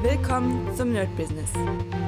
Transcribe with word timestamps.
Willkommen 0.00 0.76
zum 0.76 0.92
Nerd 0.92 1.14
Business. 1.16 1.50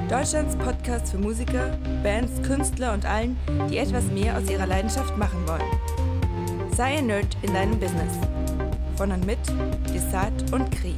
Deutschlands 0.09 0.55
Podcast 0.55 1.11
für 1.11 1.17
Musiker, 1.17 1.77
Bands, 2.01 2.41
Künstler 2.41 2.93
und 2.93 3.05
allen, 3.05 3.37
die 3.69 3.79
etwas 3.79 4.05
mehr 4.05 4.37
aus 4.37 4.49
ihrer 4.49 4.65
Leidenschaft 4.65 5.17
machen 5.17 5.45
wollen. 5.45 6.71
Sei 6.73 6.99
ein 6.99 7.07
Nerd 7.07 7.35
in 7.41 7.53
deinem 7.53 7.77
Business. 7.77 8.13
Von 8.95 9.11
und 9.11 9.25
mit 9.25 9.39
Desart 9.93 10.53
und 10.53 10.71
Kri. 10.71 10.95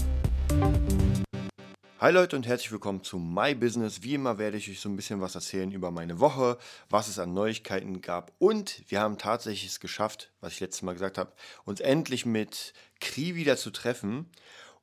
Hi 1.99 2.11
Leute 2.11 2.35
und 2.35 2.45
herzlich 2.45 2.71
willkommen 2.71 3.01
zu 3.01 3.17
My 3.17 3.55
Business. 3.55 4.03
Wie 4.03 4.13
immer 4.13 4.37
werde 4.37 4.57
ich 4.57 4.69
euch 4.69 4.79
so 4.79 4.87
ein 4.87 4.95
bisschen 4.95 5.19
was 5.19 5.33
erzählen 5.33 5.71
über 5.71 5.89
meine 5.89 6.19
Woche, 6.19 6.59
was 6.91 7.07
es 7.07 7.17
an 7.17 7.33
Neuigkeiten 7.33 8.01
gab 8.01 8.33
und 8.37 8.83
wir 8.89 8.99
haben 8.99 9.17
tatsächlich 9.17 9.71
es 9.71 9.79
geschafft, 9.79 10.31
was 10.41 10.53
ich 10.53 10.59
letztes 10.59 10.83
Mal 10.83 10.93
gesagt 10.93 11.17
habe, 11.17 11.31
uns 11.65 11.79
endlich 11.79 12.27
mit 12.27 12.73
Kri 12.99 13.33
wieder 13.33 13.57
zu 13.57 13.71
treffen 13.71 14.29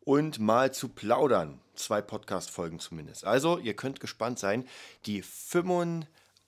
und 0.04 0.38
mal 0.38 0.72
zu 0.72 0.88
plaudern. 0.88 1.60
Zwei 1.74 2.02
Podcast-Folgen 2.02 2.78
zumindest. 2.78 3.24
Also, 3.24 3.58
ihr 3.58 3.74
könnt 3.74 4.00
gespannt 4.00 4.38
sein. 4.38 4.66
Die 5.06 5.22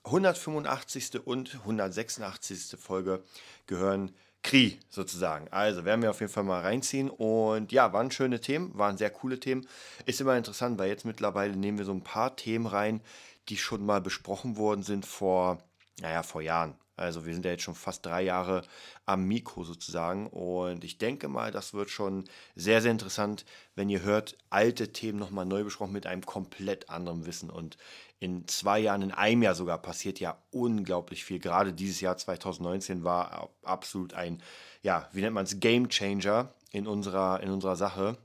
185. 0.05 1.27
und 1.27 1.55
186. 1.55 2.77
Folge 2.79 3.23
gehören 3.67 4.15
Kri 4.43 4.81
sozusagen. 4.89 5.47
Also 5.51 5.85
werden 5.85 6.03
wir 6.03 6.11
auf 6.11 6.21
jeden 6.21 6.33
Fall 6.33 6.43
mal 6.43 6.61
reinziehen. 6.61 7.09
Und 7.09 7.73
ja, 7.73 7.93
waren 7.93 8.11
schöne 8.11 8.41
Themen, 8.41 8.77
waren 8.77 8.99
sehr 8.99 9.11
coole 9.11 9.39
Themen. 9.39 9.67
Ist 10.05 10.21
immer 10.21 10.37
interessant, 10.37 10.79
weil 10.79 10.89
jetzt 10.89 11.05
mittlerweile 11.05 11.57
nehmen 11.57 11.79
wir 11.79 11.85
so 11.85 11.93
ein 11.93 12.03
paar 12.05 12.35
Themen 12.37 12.67
rein, 12.67 13.01
die 13.49 13.57
schon 13.57 13.87
mal 13.87 14.01
besprochen 14.01 14.57
worden 14.57 14.83
sind 14.83 15.07
vor, 15.07 15.59
naja, 16.01 16.23
vor 16.23 16.43
Jahren. 16.43 16.75
Also 16.97 17.25
wir 17.25 17.33
sind 17.33 17.45
ja 17.45 17.53
jetzt 17.53 17.63
schon 17.63 17.75
fast 17.75 18.05
drei 18.05 18.23
Jahre 18.23 18.63
am 19.07 19.25
Mikro 19.25 19.65
sozusagen 19.65 20.27
und 20.27 20.85
ich 20.85 20.99
denke 20.99 21.29
mal, 21.29 21.51
das 21.51 21.73
wird 21.73 21.89
schon 21.91 22.25
sehr, 22.55 22.83
sehr 22.83 22.91
interessant, 22.91 23.45
wenn 23.75 23.89
ihr 23.89 24.03
hört, 24.03 24.37
alte 24.51 24.93
Themen 24.93 25.19
nochmal 25.19 25.47
neu 25.47 25.65
besprochen 25.65 25.93
mit 25.93 26.07
einem 26.07 26.25
komplett 26.25 26.91
anderen 26.91 27.25
Wissen. 27.25 27.51
Und 27.51 27.79
in 28.21 28.47
zwei 28.47 28.79
Jahren, 28.79 29.03
in 29.03 29.13
einem 29.13 29.43
Jahr 29.43 29.55
sogar, 29.55 29.79
passiert 29.79 30.21
ja 30.21 30.39
unglaublich 30.51 31.25
viel. 31.25 31.39
Gerade 31.39 31.73
dieses 31.73 32.01
Jahr 32.01 32.17
2019 32.17 33.05
war 33.05 33.51
absolut 33.63 34.13
ein, 34.15 34.43
ja, 34.83 35.09
wie 35.13 35.23
nennt 35.23 35.35
man 35.35 35.45
es, 35.45 35.61
Game 35.61 35.89
Changer 35.89 36.53
in 36.71 36.87
unserer, 36.87 37.43
in 37.43 37.51
unserer 37.51 37.77
Sache. 37.77 38.19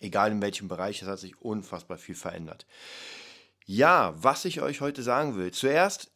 Egal 0.00 0.30
in 0.30 0.42
welchem 0.42 0.68
Bereich, 0.68 1.00
es 1.00 1.08
hat 1.08 1.18
sich 1.18 1.40
unfassbar 1.40 1.96
viel 1.96 2.14
verändert. 2.14 2.66
Ja, 3.64 4.14
was 4.16 4.44
ich 4.44 4.60
euch 4.60 4.80
heute 4.80 5.02
sagen 5.02 5.36
will. 5.36 5.52
Zuerst 5.52 6.10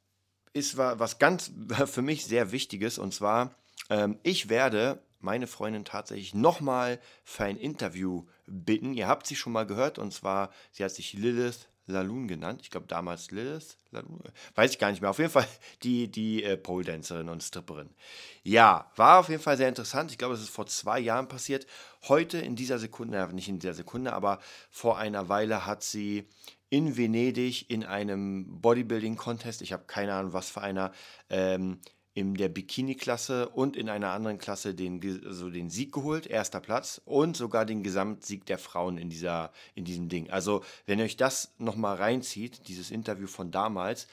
ist 0.56 0.76
was 0.76 1.18
ganz 1.18 1.52
für 1.86 2.02
mich 2.02 2.24
sehr 2.24 2.50
Wichtiges 2.50 2.98
und 2.98 3.12
zwar, 3.12 3.54
ähm, 3.90 4.18
ich 4.22 4.48
werde 4.48 5.02
meine 5.20 5.46
Freundin 5.46 5.84
tatsächlich 5.84 6.34
nochmal 6.34 6.98
für 7.24 7.44
ein 7.44 7.56
Interview 7.56 8.24
bitten. 8.46 8.94
Ihr 8.94 9.08
habt 9.08 9.26
sie 9.26 9.36
schon 9.36 9.52
mal 9.52 9.66
gehört 9.66 9.98
und 9.98 10.12
zwar, 10.12 10.50
sie 10.72 10.84
hat 10.84 10.92
sich 10.92 11.12
Lilith 11.12 11.68
Laloon 11.88 12.26
genannt. 12.26 12.60
Ich 12.62 12.70
glaube 12.70 12.86
damals 12.86 13.30
Lilith 13.30 13.76
Laloon. 13.90 14.20
Weiß 14.54 14.72
ich 14.72 14.78
gar 14.78 14.90
nicht 14.90 15.00
mehr. 15.00 15.10
Auf 15.10 15.18
jeden 15.18 15.30
Fall 15.30 15.46
die, 15.82 16.08
die 16.08 16.42
äh, 16.42 16.56
Pole-Dancerin 16.56 17.28
und 17.28 17.42
Stripperin. 17.42 17.90
Ja, 18.42 18.90
war 18.96 19.20
auf 19.20 19.28
jeden 19.28 19.42
Fall 19.42 19.56
sehr 19.56 19.68
interessant. 19.68 20.10
Ich 20.10 20.18
glaube, 20.18 20.34
es 20.34 20.40
ist 20.40 20.50
vor 20.50 20.66
zwei 20.66 20.98
Jahren 20.98 21.28
passiert. 21.28 21.66
Heute 22.08 22.38
in 22.38 22.56
dieser 22.56 22.78
Sekunde, 22.78 23.28
nicht 23.32 23.48
in 23.48 23.58
dieser 23.58 23.74
Sekunde, 23.74 24.12
aber 24.12 24.40
vor 24.70 24.98
einer 24.98 25.28
Weile 25.28 25.66
hat 25.66 25.82
sie 25.82 26.28
in 26.70 26.96
Venedig 26.96 27.70
in 27.70 27.84
einem 27.84 28.60
Bodybuilding-Contest, 28.60 29.62
ich 29.62 29.72
habe 29.72 29.84
keine 29.86 30.14
Ahnung, 30.14 30.32
was 30.32 30.50
für 30.50 30.62
einer, 30.62 30.92
ähm, 31.30 31.78
in 32.14 32.34
der 32.34 32.48
Bikini-Klasse 32.48 33.50
und 33.50 33.76
in 33.76 33.90
einer 33.90 34.12
anderen 34.12 34.38
Klasse 34.38 34.74
den, 34.74 35.00
also 35.26 35.50
den 35.50 35.68
Sieg 35.68 35.92
geholt, 35.92 36.26
erster 36.26 36.60
Platz 36.60 37.00
und 37.04 37.36
sogar 37.36 37.66
den 37.66 37.82
Gesamtsieg 37.82 38.46
der 38.46 38.56
Frauen 38.58 38.96
in, 38.96 39.10
dieser, 39.10 39.52
in 39.74 39.84
diesem 39.84 40.08
Ding. 40.08 40.30
Also, 40.30 40.64
wenn 40.86 40.98
ihr 40.98 41.04
euch 41.04 41.18
das 41.18 41.52
nochmal 41.58 41.96
reinzieht, 41.96 42.68
dieses 42.68 42.90
Interview 42.90 43.26
von 43.26 43.50
damals, 43.50 44.08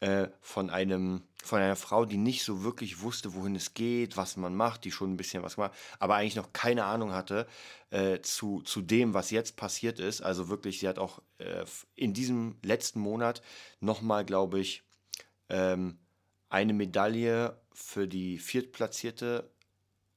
äh, 0.00 0.28
von, 0.40 0.70
einem, 0.70 1.22
von 1.42 1.60
einer 1.60 1.76
Frau, 1.76 2.04
die 2.04 2.16
nicht 2.16 2.44
so 2.44 2.62
wirklich 2.62 3.00
wusste, 3.00 3.34
wohin 3.34 3.56
es 3.56 3.74
geht, 3.74 4.16
was 4.16 4.36
man 4.36 4.54
macht, 4.54 4.84
die 4.84 4.92
schon 4.92 5.12
ein 5.12 5.16
bisschen 5.16 5.42
was 5.42 5.56
gemacht, 5.56 5.72
aber 5.98 6.14
eigentlich 6.14 6.36
noch 6.36 6.52
keine 6.52 6.84
Ahnung 6.84 7.12
hatte 7.12 7.46
äh, 7.90 8.20
zu, 8.20 8.60
zu 8.62 8.80
dem, 8.80 9.14
was 9.14 9.30
jetzt 9.30 9.56
passiert 9.56 9.98
ist. 9.98 10.20
Also 10.20 10.48
wirklich, 10.48 10.80
sie 10.80 10.88
hat 10.88 10.98
auch 10.98 11.20
äh, 11.38 11.64
in 11.96 12.14
diesem 12.14 12.56
letzten 12.62 13.00
Monat 13.00 13.42
nochmal, 13.80 14.24
glaube 14.24 14.60
ich, 14.60 14.82
ähm, 15.48 15.98
eine 16.48 16.72
Medaille 16.72 17.58
für 17.72 18.06
die 18.08 18.38
Viertplatzierte 18.38 19.50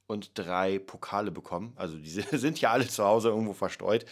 und 0.07 0.31
drei 0.35 0.79
Pokale 0.79 1.31
bekommen. 1.31 1.73
Also 1.75 1.97
diese 1.97 2.23
sind 2.37 2.61
ja 2.61 2.71
alle 2.71 2.87
zu 2.87 3.03
Hause 3.03 3.29
irgendwo 3.29 3.53
verstreut. 3.53 4.05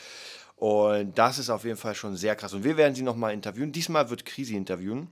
Und 0.56 1.18
das 1.18 1.40
ist 1.40 1.50
auf 1.50 1.64
jeden 1.64 1.78
Fall 1.78 1.96
schon 1.96 2.18
sehr 2.18 2.36
krass. 2.36 2.54
Und 2.54 2.64
wir 2.64 2.76
werden 2.76 2.94
sie 2.94 3.02
nochmal 3.02 3.34
interviewen. 3.34 3.72
Diesmal 3.72 4.10
wird 4.10 4.26
Krisi 4.26 4.56
interviewen, 4.56 5.10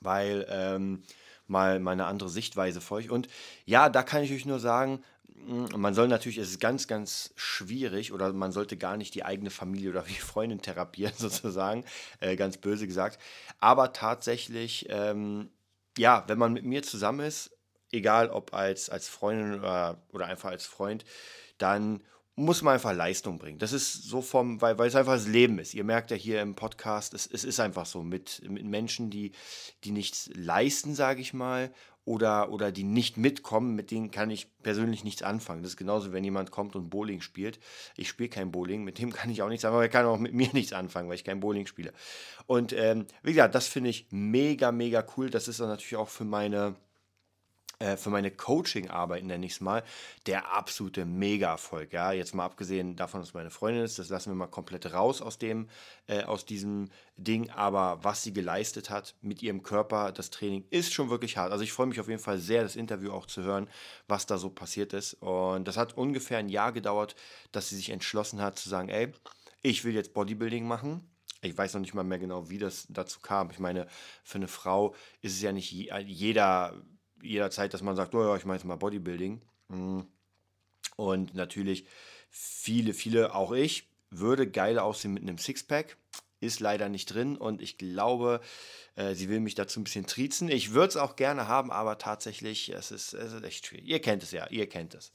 weil 0.00 0.46
ähm, 0.48 1.02
mal, 1.46 1.80
mal 1.80 1.92
eine 1.92 2.06
andere 2.06 2.28
Sichtweise 2.28 2.80
für 2.80 2.94
euch. 2.94 3.10
Und 3.10 3.28
ja, 3.64 3.88
da 3.88 4.02
kann 4.02 4.22
ich 4.22 4.32
euch 4.32 4.46
nur 4.46 4.60
sagen, 4.60 5.02
hm, 5.46 5.68
man 5.76 5.94
soll 5.94 6.08
natürlich, 6.08 6.38
es 6.38 6.50
ist 6.50 6.60
ganz, 6.60 6.86
ganz 6.86 7.32
schwierig 7.36 8.12
oder 8.12 8.32
man 8.32 8.52
sollte 8.52 8.76
gar 8.76 8.96
nicht 8.96 9.14
die 9.14 9.24
eigene 9.24 9.50
Familie 9.50 9.90
oder 9.90 10.02
die 10.08 10.14
Freundin 10.14 10.62
therapieren, 10.62 11.14
sozusagen, 11.18 11.84
äh, 12.20 12.36
ganz 12.36 12.56
böse 12.56 12.86
gesagt. 12.86 13.18
Aber 13.58 13.92
tatsächlich 13.92 14.86
ähm, 14.88 15.50
ja, 15.98 16.24
wenn 16.28 16.38
man 16.38 16.52
mit 16.52 16.64
mir 16.64 16.82
zusammen 16.82 17.20
ist, 17.20 17.50
egal 17.90 18.30
ob 18.30 18.54
als, 18.54 18.88
als 18.88 19.08
Freundin 19.08 19.58
oder, 19.58 20.00
oder 20.12 20.26
einfach 20.26 20.50
als 20.50 20.64
Freund, 20.64 21.04
dann 21.58 22.02
muss 22.38 22.62
man 22.62 22.74
einfach 22.74 22.94
Leistung 22.94 23.38
bringen. 23.38 23.58
Das 23.58 23.72
ist 23.72 24.04
so 24.04 24.22
vom, 24.22 24.60
weil, 24.60 24.78
weil 24.78 24.88
es 24.88 24.94
einfach 24.94 25.14
das 25.14 25.26
Leben 25.26 25.58
ist. 25.58 25.74
Ihr 25.74 25.84
merkt 25.84 26.12
ja 26.12 26.16
hier 26.16 26.40
im 26.40 26.54
Podcast, 26.54 27.12
es, 27.12 27.26
es 27.26 27.42
ist 27.42 27.58
einfach 27.58 27.84
so 27.84 28.02
mit, 28.02 28.42
mit 28.48 28.64
Menschen, 28.64 29.10
die, 29.10 29.32
die 29.82 29.90
nichts 29.90 30.30
leisten, 30.34 30.94
sage 30.94 31.20
ich 31.20 31.34
mal, 31.34 31.72
oder, 32.04 32.50
oder 32.52 32.72
die 32.72 32.84
nicht 32.84 33.16
mitkommen, 33.16 33.74
mit 33.74 33.90
denen 33.90 34.10
kann 34.10 34.30
ich 34.30 34.48
persönlich 34.62 35.04
nichts 35.04 35.22
anfangen. 35.22 35.62
Das 35.62 35.72
ist 35.72 35.76
genauso, 35.76 36.12
wenn 36.12 36.24
jemand 36.24 36.52
kommt 36.52 36.76
und 36.76 36.88
Bowling 36.90 37.20
spielt. 37.20 37.58
Ich 37.96 38.08
spiele 38.08 38.30
kein 38.30 38.52
Bowling, 38.52 38.84
mit 38.84 38.98
dem 38.98 39.12
kann 39.12 39.30
ich 39.30 39.42
auch 39.42 39.48
nichts 39.48 39.64
anfangen, 39.64 39.76
aber 39.78 39.84
er 39.84 39.90
kann 39.90 40.06
auch 40.06 40.18
mit 40.18 40.32
mir 40.32 40.48
nichts 40.52 40.72
anfangen, 40.72 41.08
weil 41.08 41.16
ich 41.16 41.24
kein 41.24 41.40
Bowling 41.40 41.66
spiele. 41.66 41.92
Und 42.46 42.72
ähm, 42.72 43.06
wie 43.22 43.32
gesagt, 43.32 43.54
das 43.54 43.66
finde 43.66 43.90
ich 43.90 44.06
mega, 44.10 44.72
mega 44.72 45.04
cool. 45.16 45.28
Das 45.28 45.48
ist 45.48 45.60
dann 45.60 45.68
natürlich 45.68 45.96
auch 45.96 46.08
für 46.08 46.24
meine 46.24 46.76
für 47.96 48.10
meine 48.10 48.32
Coaching-Arbeit, 48.32 49.22
nenne 49.22 49.46
ich 49.46 49.52
es 49.52 49.60
mal, 49.60 49.84
der 50.26 50.52
absolute 50.52 51.04
Mega-Erfolg. 51.04 51.92
Ja? 51.92 52.10
Jetzt 52.10 52.34
mal 52.34 52.44
abgesehen 52.44 52.96
davon, 52.96 53.20
dass 53.20 53.34
meine 53.34 53.50
Freundin 53.50 53.84
ist, 53.84 53.98
das 53.98 54.08
lassen 54.08 54.30
wir 54.30 54.34
mal 54.34 54.48
komplett 54.48 54.92
raus 54.92 55.22
aus, 55.22 55.38
dem, 55.38 55.68
äh, 56.08 56.24
aus 56.24 56.44
diesem 56.44 56.90
Ding. 57.16 57.50
Aber 57.50 58.02
was 58.02 58.24
sie 58.24 58.32
geleistet 58.32 58.90
hat 58.90 59.14
mit 59.20 59.42
ihrem 59.42 59.62
Körper, 59.62 60.10
das 60.10 60.30
Training, 60.30 60.64
ist 60.70 60.92
schon 60.92 61.08
wirklich 61.10 61.36
hart. 61.36 61.52
Also 61.52 61.62
ich 61.62 61.72
freue 61.72 61.86
mich 61.86 62.00
auf 62.00 62.08
jeden 62.08 62.20
Fall 62.20 62.38
sehr, 62.38 62.62
das 62.62 62.74
Interview 62.74 63.12
auch 63.12 63.26
zu 63.26 63.42
hören, 63.42 63.68
was 64.08 64.26
da 64.26 64.38
so 64.38 64.50
passiert 64.50 64.92
ist. 64.92 65.14
Und 65.14 65.68
das 65.68 65.76
hat 65.76 65.96
ungefähr 65.96 66.38
ein 66.38 66.48
Jahr 66.48 66.72
gedauert, 66.72 67.14
dass 67.52 67.68
sie 67.68 67.76
sich 67.76 67.90
entschlossen 67.90 68.40
hat 68.40 68.58
zu 68.58 68.68
sagen, 68.68 68.88
ey, 68.88 69.12
ich 69.62 69.84
will 69.84 69.94
jetzt 69.94 70.14
Bodybuilding 70.14 70.66
machen. 70.66 71.08
Ich 71.42 71.56
weiß 71.56 71.74
noch 71.74 71.80
nicht 71.80 71.94
mal 71.94 72.02
mehr 72.02 72.18
genau, 72.18 72.50
wie 72.50 72.58
das 72.58 72.86
dazu 72.88 73.20
kam. 73.20 73.50
Ich 73.50 73.60
meine, 73.60 73.86
für 74.24 74.38
eine 74.38 74.48
Frau 74.48 74.96
ist 75.22 75.34
es 75.34 75.42
ja 75.42 75.52
nicht 75.52 75.70
jeder 75.70 76.82
jederzeit, 77.22 77.74
dass 77.74 77.82
man 77.82 77.96
sagt, 77.96 78.14
oh 78.14 78.22
ja, 78.22 78.36
ich 78.36 78.44
mache 78.44 78.56
jetzt 78.56 78.64
mal 78.64 78.76
Bodybuilding. 78.76 79.40
Mhm. 79.68 80.06
Und 80.96 81.34
natürlich 81.34 81.86
viele, 82.30 82.94
viele, 82.94 83.34
auch 83.34 83.52
ich, 83.52 83.88
würde 84.10 84.50
geil 84.50 84.78
aussehen 84.78 85.14
mit 85.14 85.22
einem 85.22 85.38
Sixpack. 85.38 85.96
Ist 86.40 86.60
leider 86.60 86.88
nicht 86.88 87.06
drin 87.06 87.36
und 87.36 87.60
ich 87.60 87.78
glaube, 87.78 88.40
äh, 88.94 89.14
sie 89.14 89.28
will 89.28 89.40
mich 89.40 89.56
dazu 89.56 89.80
ein 89.80 89.84
bisschen 89.84 90.06
triezen. 90.06 90.48
Ich 90.48 90.72
würde 90.72 90.88
es 90.88 90.96
auch 90.96 91.16
gerne 91.16 91.48
haben, 91.48 91.72
aber 91.72 91.98
tatsächlich, 91.98 92.68
es 92.68 92.92
ist, 92.92 93.12
es 93.12 93.32
ist 93.32 93.42
echt 93.42 93.66
schwierig. 93.66 93.88
Ihr 93.88 94.00
kennt 94.00 94.22
es 94.22 94.30
ja, 94.30 94.46
ihr 94.48 94.68
kennt 94.68 94.94
es. 94.94 95.12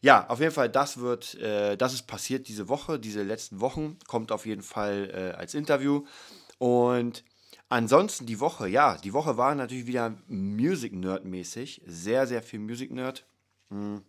Ja, 0.00 0.28
auf 0.28 0.40
jeden 0.40 0.52
Fall, 0.52 0.68
das 0.68 0.98
wird, 0.98 1.34
äh, 1.36 1.76
das 1.76 1.94
ist 1.94 2.08
passiert 2.08 2.48
diese 2.48 2.68
Woche, 2.68 2.98
diese 2.98 3.22
letzten 3.22 3.60
Wochen, 3.60 3.98
kommt 4.08 4.32
auf 4.32 4.46
jeden 4.46 4.62
Fall 4.62 5.10
äh, 5.12 5.36
als 5.36 5.54
Interview. 5.54 6.04
Und 6.58 7.22
Ansonsten 7.70 8.24
die 8.24 8.40
Woche, 8.40 8.66
ja, 8.66 8.96
die 8.96 9.12
Woche 9.12 9.36
war 9.36 9.54
natürlich 9.54 9.86
wieder 9.86 10.16
Music 10.26 10.94
Nerd 10.94 11.24
mäßig. 11.24 11.82
Sehr, 11.84 12.26
sehr 12.26 12.42
viel 12.42 12.60
Music 12.60 12.90
Nerd. 12.90 13.26
Mhm. 13.68 14.02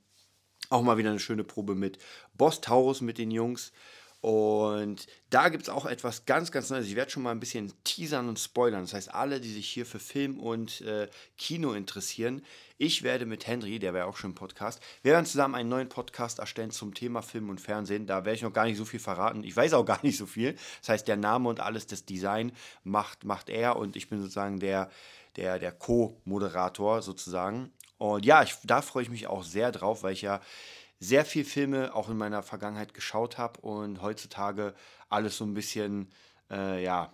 Auch 0.69 0.81
mal 0.81 0.97
wieder 0.97 1.09
eine 1.09 1.19
schöne 1.19 1.43
Probe 1.43 1.75
mit 1.75 1.97
Boss 2.33 2.61
Taurus 2.61 3.01
mit 3.01 3.17
den 3.17 3.31
Jungs. 3.31 3.73
Und 4.21 5.07
da 5.29 5.47
gibt 5.47 5.63
es 5.63 5.69
auch 5.69 5.85
etwas 5.85 6.25
ganz, 6.25 6.51
ganz 6.51 6.69
Neues. 6.69 6.87
Ich 6.87 6.95
werde 6.97 7.09
schon 7.09 7.23
mal 7.23 7.31
ein 7.31 7.39
bisschen 7.39 7.71
teasern 7.85 8.27
und 8.27 8.37
spoilern. 8.37 8.81
Das 8.81 8.93
heißt, 8.93 9.13
alle, 9.13 9.39
die 9.39 9.51
sich 9.51 9.69
hier 9.69 9.85
für 9.85 9.99
Film 9.99 10.39
und 10.39 10.81
äh, 10.81 11.07
Kino 11.37 11.71
interessieren, 11.71 12.43
ich 12.77 13.03
werde 13.03 13.25
mit 13.25 13.47
Henry, 13.47 13.79
der 13.79 13.93
wäre 13.93 14.07
auch 14.07 14.17
schon 14.17 14.31
im 14.31 14.35
Podcast, 14.35 14.81
wir 15.03 15.13
werden 15.13 15.25
zusammen 15.25 15.55
einen 15.55 15.69
neuen 15.69 15.89
Podcast 15.89 16.39
erstellen 16.39 16.71
zum 16.71 16.93
Thema 16.93 17.21
Film 17.21 17.49
und 17.49 17.61
Fernsehen. 17.61 18.07
Da 18.07 18.25
werde 18.25 18.35
ich 18.35 18.41
noch 18.41 18.53
gar 18.53 18.65
nicht 18.65 18.77
so 18.77 18.85
viel 18.85 18.99
verraten. 18.99 19.43
Ich 19.43 19.55
weiß 19.55 19.73
auch 19.73 19.85
gar 19.85 19.99
nicht 20.03 20.17
so 20.17 20.25
viel. 20.25 20.55
Das 20.81 20.89
heißt, 20.89 21.07
der 21.07 21.17
Name 21.17 21.47
und 21.47 21.61
alles, 21.61 21.87
das 21.87 22.05
Design 22.05 22.51
macht, 22.83 23.23
macht 23.23 23.49
er 23.49 23.77
und 23.77 23.95
ich 23.95 24.09
bin 24.09 24.19
sozusagen 24.19 24.59
der, 24.59 24.89
der, 25.37 25.59
der 25.59 25.71
Co-Moderator 25.71 27.01
sozusagen. 27.01 27.71
Und 27.97 28.25
ja, 28.25 28.43
ich, 28.43 28.55
da 28.63 28.81
freue 28.81 29.03
ich 29.03 29.09
mich 29.09 29.27
auch 29.27 29.43
sehr 29.43 29.71
drauf, 29.71 30.03
weil 30.03 30.13
ich 30.13 30.21
ja 30.21 30.41
sehr 30.99 31.25
viel 31.25 31.45
Filme 31.45 31.95
auch 31.95 32.09
in 32.09 32.17
meiner 32.17 32.43
Vergangenheit 32.43 32.93
geschaut 32.93 33.37
habe 33.37 33.61
und 33.61 34.01
heutzutage 34.01 34.73
alles 35.07 35.37
so 35.37 35.45
ein 35.45 35.53
bisschen, 35.53 36.11
äh, 36.51 36.83
ja, 36.83 37.13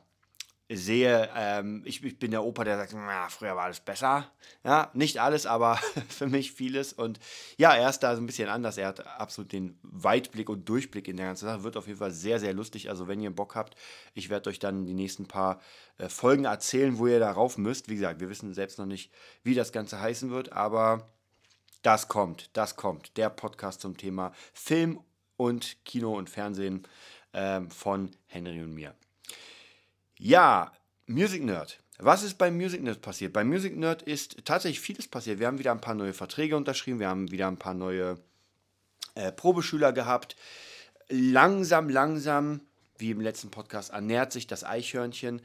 sehe, 0.67 1.29
ähm, 1.35 1.83
ich, 1.85 2.03
ich, 2.03 2.17
bin 2.17 2.31
der 2.31 2.43
Opa, 2.43 2.63
der 2.63 2.77
sagt, 2.77 2.93
na, 2.93 3.29
früher 3.29 3.55
war 3.55 3.65
alles 3.65 3.79
besser. 3.79 4.31
Ja, 4.63 4.89
nicht 4.95 5.19
alles, 5.19 5.45
aber 5.45 5.75
für 6.09 6.25
mich 6.25 6.53
vieles. 6.53 6.91
Und 6.91 7.19
ja, 7.57 7.75
er 7.75 7.87
ist 7.89 7.99
da 7.99 8.15
so 8.15 8.21
ein 8.21 8.25
bisschen 8.25 8.49
anders. 8.49 8.77
Er 8.77 8.87
hat 8.87 9.05
absolut 9.05 9.51
den 9.51 9.77
Weitblick 9.83 10.49
und 10.49 10.67
Durchblick 10.67 11.07
in 11.07 11.17
der 11.17 11.27
ganzen 11.27 11.45
Sache. 11.45 11.63
Wird 11.63 11.77
auf 11.77 11.85
jeden 11.85 11.99
Fall 11.99 12.11
sehr, 12.11 12.39
sehr 12.39 12.53
lustig. 12.53 12.89
Also, 12.89 13.07
wenn 13.07 13.21
ihr 13.21 13.29
Bock 13.29 13.53
habt, 13.53 13.75
ich 14.15 14.29
werde 14.29 14.49
euch 14.49 14.57
dann 14.57 14.85
die 14.85 14.95
nächsten 14.95 15.27
paar 15.27 15.61
äh, 15.99 16.09
Folgen 16.09 16.45
erzählen, 16.45 16.97
wo 16.97 17.05
ihr 17.05 17.19
darauf 17.19 17.59
müsst. 17.59 17.87
Wie 17.87 17.95
gesagt, 17.95 18.19
wir 18.19 18.29
wissen 18.29 18.51
selbst 18.55 18.79
noch 18.79 18.87
nicht, 18.87 19.11
wie 19.43 19.53
das 19.53 19.71
Ganze 19.71 19.99
heißen 20.01 20.31
wird, 20.31 20.51
aber 20.51 21.14
das 21.85 22.07
kommt, 22.07 22.49
das 22.53 22.75
kommt. 22.75 23.15
Der 23.15 23.29
Podcast 23.29 23.81
zum 23.81 23.95
Thema 23.95 24.33
Film 24.53 24.99
und 25.37 25.77
Kino 25.85 26.17
und 26.17 26.31
Fernsehen 26.31 26.87
ähm, 27.33 27.69
von 27.69 28.09
Henry 28.25 28.63
und 28.63 28.73
mir. 28.73 28.95
Ja, 30.17 30.71
Music 31.05 31.43
Nerd. 31.43 31.79
Was 31.99 32.23
ist 32.23 32.39
beim 32.39 32.57
Music 32.57 32.81
Nerd 32.81 33.01
passiert? 33.01 33.33
Beim 33.33 33.47
Music 33.49 33.77
Nerd 33.77 34.01
ist 34.01 34.43
tatsächlich 34.45 34.79
vieles 34.79 35.07
passiert. 35.07 35.39
Wir 35.39 35.45
haben 35.45 35.59
wieder 35.59 35.71
ein 35.71 35.81
paar 35.81 35.93
neue 35.93 36.13
Verträge 36.13 36.57
unterschrieben, 36.57 36.99
wir 36.99 37.09
haben 37.09 37.29
wieder 37.29 37.47
ein 37.47 37.57
paar 37.57 37.75
neue 37.75 38.17
äh, 39.13 39.31
Probeschüler 39.31 39.93
gehabt. 39.93 40.35
Langsam, 41.07 41.87
langsam, 41.87 42.61
wie 42.97 43.11
im 43.11 43.21
letzten 43.21 43.51
Podcast, 43.51 43.91
ernährt 43.91 44.31
sich 44.31 44.47
das 44.47 44.63
Eichhörnchen. 44.63 45.39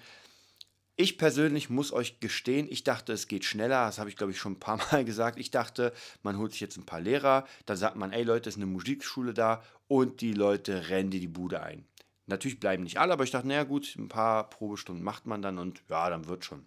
Ich 1.00 1.16
persönlich 1.16 1.70
muss 1.70 1.94
euch 1.94 2.20
gestehen, 2.20 2.66
ich 2.68 2.84
dachte, 2.84 3.14
es 3.14 3.26
geht 3.26 3.46
schneller. 3.46 3.86
Das 3.86 3.98
habe 3.98 4.10
ich, 4.10 4.16
glaube 4.16 4.32
ich, 4.32 4.38
schon 4.38 4.52
ein 4.52 4.60
paar 4.60 4.76
Mal 4.92 5.02
gesagt. 5.02 5.38
Ich 5.38 5.50
dachte, 5.50 5.94
man 6.22 6.36
holt 6.36 6.52
sich 6.52 6.60
jetzt 6.60 6.76
ein 6.76 6.84
paar 6.84 7.00
Lehrer, 7.00 7.46
dann 7.64 7.78
sagt 7.78 7.96
man, 7.96 8.12
ey 8.12 8.22
Leute, 8.22 8.50
es 8.50 8.56
ist 8.56 8.62
eine 8.62 8.70
Musikschule 8.70 9.32
da 9.32 9.62
und 9.88 10.20
die 10.20 10.34
Leute 10.34 10.90
rennen 10.90 11.10
dir 11.10 11.20
die 11.20 11.26
Bude 11.26 11.62
ein. 11.62 11.86
Natürlich 12.26 12.60
bleiben 12.60 12.82
nicht 12.82 12.98
alle, 12.98 13.14
aber 13.14 13.24
ich 13.24 13.30
dachte, 13.30 13.48
naja 13.48 13.64
gut, 13.64 13.96
ein 13.96 14.08
paar 14.08 14.50
Probestunden 14.50 15.02
macht 15.02 15.24
man 15.24 15.40
dann 15.40 15.56
und 15.56 15.82
ja, 15.88 16.10
dann 16.10 16.28
wird 16.28 16.44
schon. 16.44 16.66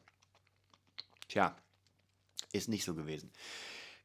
Tja, 1.28 1.56
ist 2.54 2.70
nicht 2.70 2.86
so 2.86 2.96
gewesen. 2.96 3.30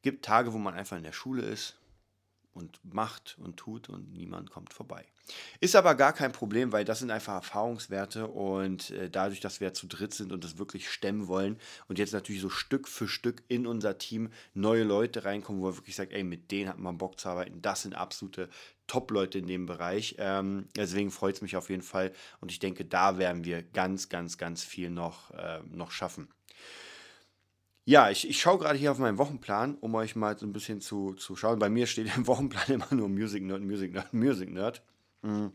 Gibt 0.03 0.27
Tage, 0.27 0.53
wo 0.53 0.59
man 0.59 0.75
einfach 0.75 0.99
in 0.99 1.05
der 1.05 1.13
Schule 1.13 1.41
ist 1.41 1.79
und 2.53 2.81
macht 2.83 3.37
und 3.39 3.57
tut 3.57 3.89
und 3.89 4.13
niemand 4.13 4.51
kommt 4.51 4.73
vorbei. 4.73 5.07
Ist 5.61 5.77
aber 5.77 5.95
gar 5.95 6.13
kein 6.13 6.33
Problem, 6.33 6.73
weil 6.73 6.85
das 6.85 7.01
sind 7.01 7.11
einfach 7.11 7.35
Erfahrungswerte 7.35 8.27
und 8.29 8.91
äh, 8.91 9.11
dadurch, 9.11 9.41
dass 9.41 9.61
wir 9.61 9.75
zu 9.75 9.87
dritt 9.87 10.15
sind 10.15 10.33
und 10.33 10.43
das 10.45 10.59
wirklich 10.59 10.91
stemmen 10.91 11.29
wollen 11.29 11.59
und 11.89 11.99
jetzt 11.99 12.13
natürlich 12.13 12.41
so 12.41 12.49
Stück 12.49 12.89
für 12.89 13.09
Stück 13.09 13.43
in 13.49 13.67
unser 13.67 13.99
Team 13.99 14.31
neue 14.55 14.85
Leute 14.85 15.25
reinkommen, 15.25 15.61
wo 15.61 15.67
man 15.67 15.77
wirklich 15.77 15.97
sagt, 15.97 16.13
ey, 16.13 16.25
mit 16.25 16.51
denen 16.51 16.69
hat 16.69 16.79
man 16.79 16.99
Bock 16.99 17.21
zu 17.21 17.29
arbeiten, 17.29 17.61
das 17.63 17.83
sind 17.83 17.95
absolute 17.95 18.49
Top-Leute 18.87 19.39
in 19.39 19.47
dem 19.47 19.67
Bereich. 19.67 20.17
Ähm, 20.19 20.69
deswegen 20.75 21.11
freut 21.11 21.35
es 21.37 21.43
mich 21.43 21.57
auf 21.57 21.69
jeden 21.69 21.83
Fall 21.83 22.13
und 22.41 22.51
ich 22.51 22.59
denke, 22.59 22.85
da 22.85 23.19
werden 23.19 23.45
wir 23.45 23.63
ganz, 23.63 24.09
ganz, 24.09 24.39
ganz 24.39 24.65
viel 24.65 24.91
noch, 24.91 25.31
äh, 25.33 25.61
noch 25.71 25.91
schaffen. 25.91 26.29
Ja, 27.89 28.11
ich, 28.11 28.29
ich 28.29 28.39
schaue 28.39 28.59
gerade 28.59 28.79
hier 28.79 28.93
auf 28.93 28.99
meinen 28.99 29.17
Wochenplan, 29.17 29.79
um 29.81 29.95
euch 29.95 30.15
mal 30.15 30.37
so 30.37 30.45
ein 30.45 30.53
bisschen 30.53 30.83
zu, 30.83 31.15
zu 31.15 31.37
schauen. 31.37 31.59
Bei 31.59 31.71
mir 31.71 31.87
steht 31.87 32.15
im 32.15 32.27
Wochenplan 32.27 32.67
immer 32.69 32.89
nur 32.91 33.09
Music 33.09 33.43
Nerd, 33.43 33.63
Music 33.63 33.95
Nerd, 33.95 34.13
Music 34.13 34.51
Nerd. 34.53 34.83
Mhm. 35.23 35.53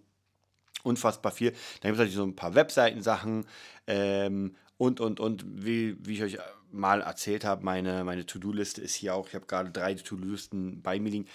Unfassbar 0.81 1.31
viel. 1.31 1.51
Dann 1.51 1.91
gibt 1.91 1.94
es 1.94 1.97
natürlich 2.00 2.15
so 2.15 2.24
ein 2.24 2.35
paar 2.35 2.56
Webseitensachen 2.56 3.45
ähm, 3.85 4.56
und, 4.77 5.00
und, 5.00 5.19
und, 5.19 5.45
wie, 5.47 5.95
wie 6.00 6.13
ich 6.13 6.24
euch 6.24 6.38
mal 6.71 7.01
erzählt 7.01 7.45
habe, 7.45 7.63
meine, 7.63 8.03
meine 8.03 8.25
To-Do-Liste 8.25 8.81
ist 8.81 8.95
hier 8.95 9.13
auch. 9.13 9.27
Ich 9.27 9.35
habe 9.35 9.45
gerade 9.45 9.69
drei 9.69 9.94
To-Do-Listen 9.94 10.81
bei 10.81 11.00
mir 11.00 11.12
liegen 11.12 11.27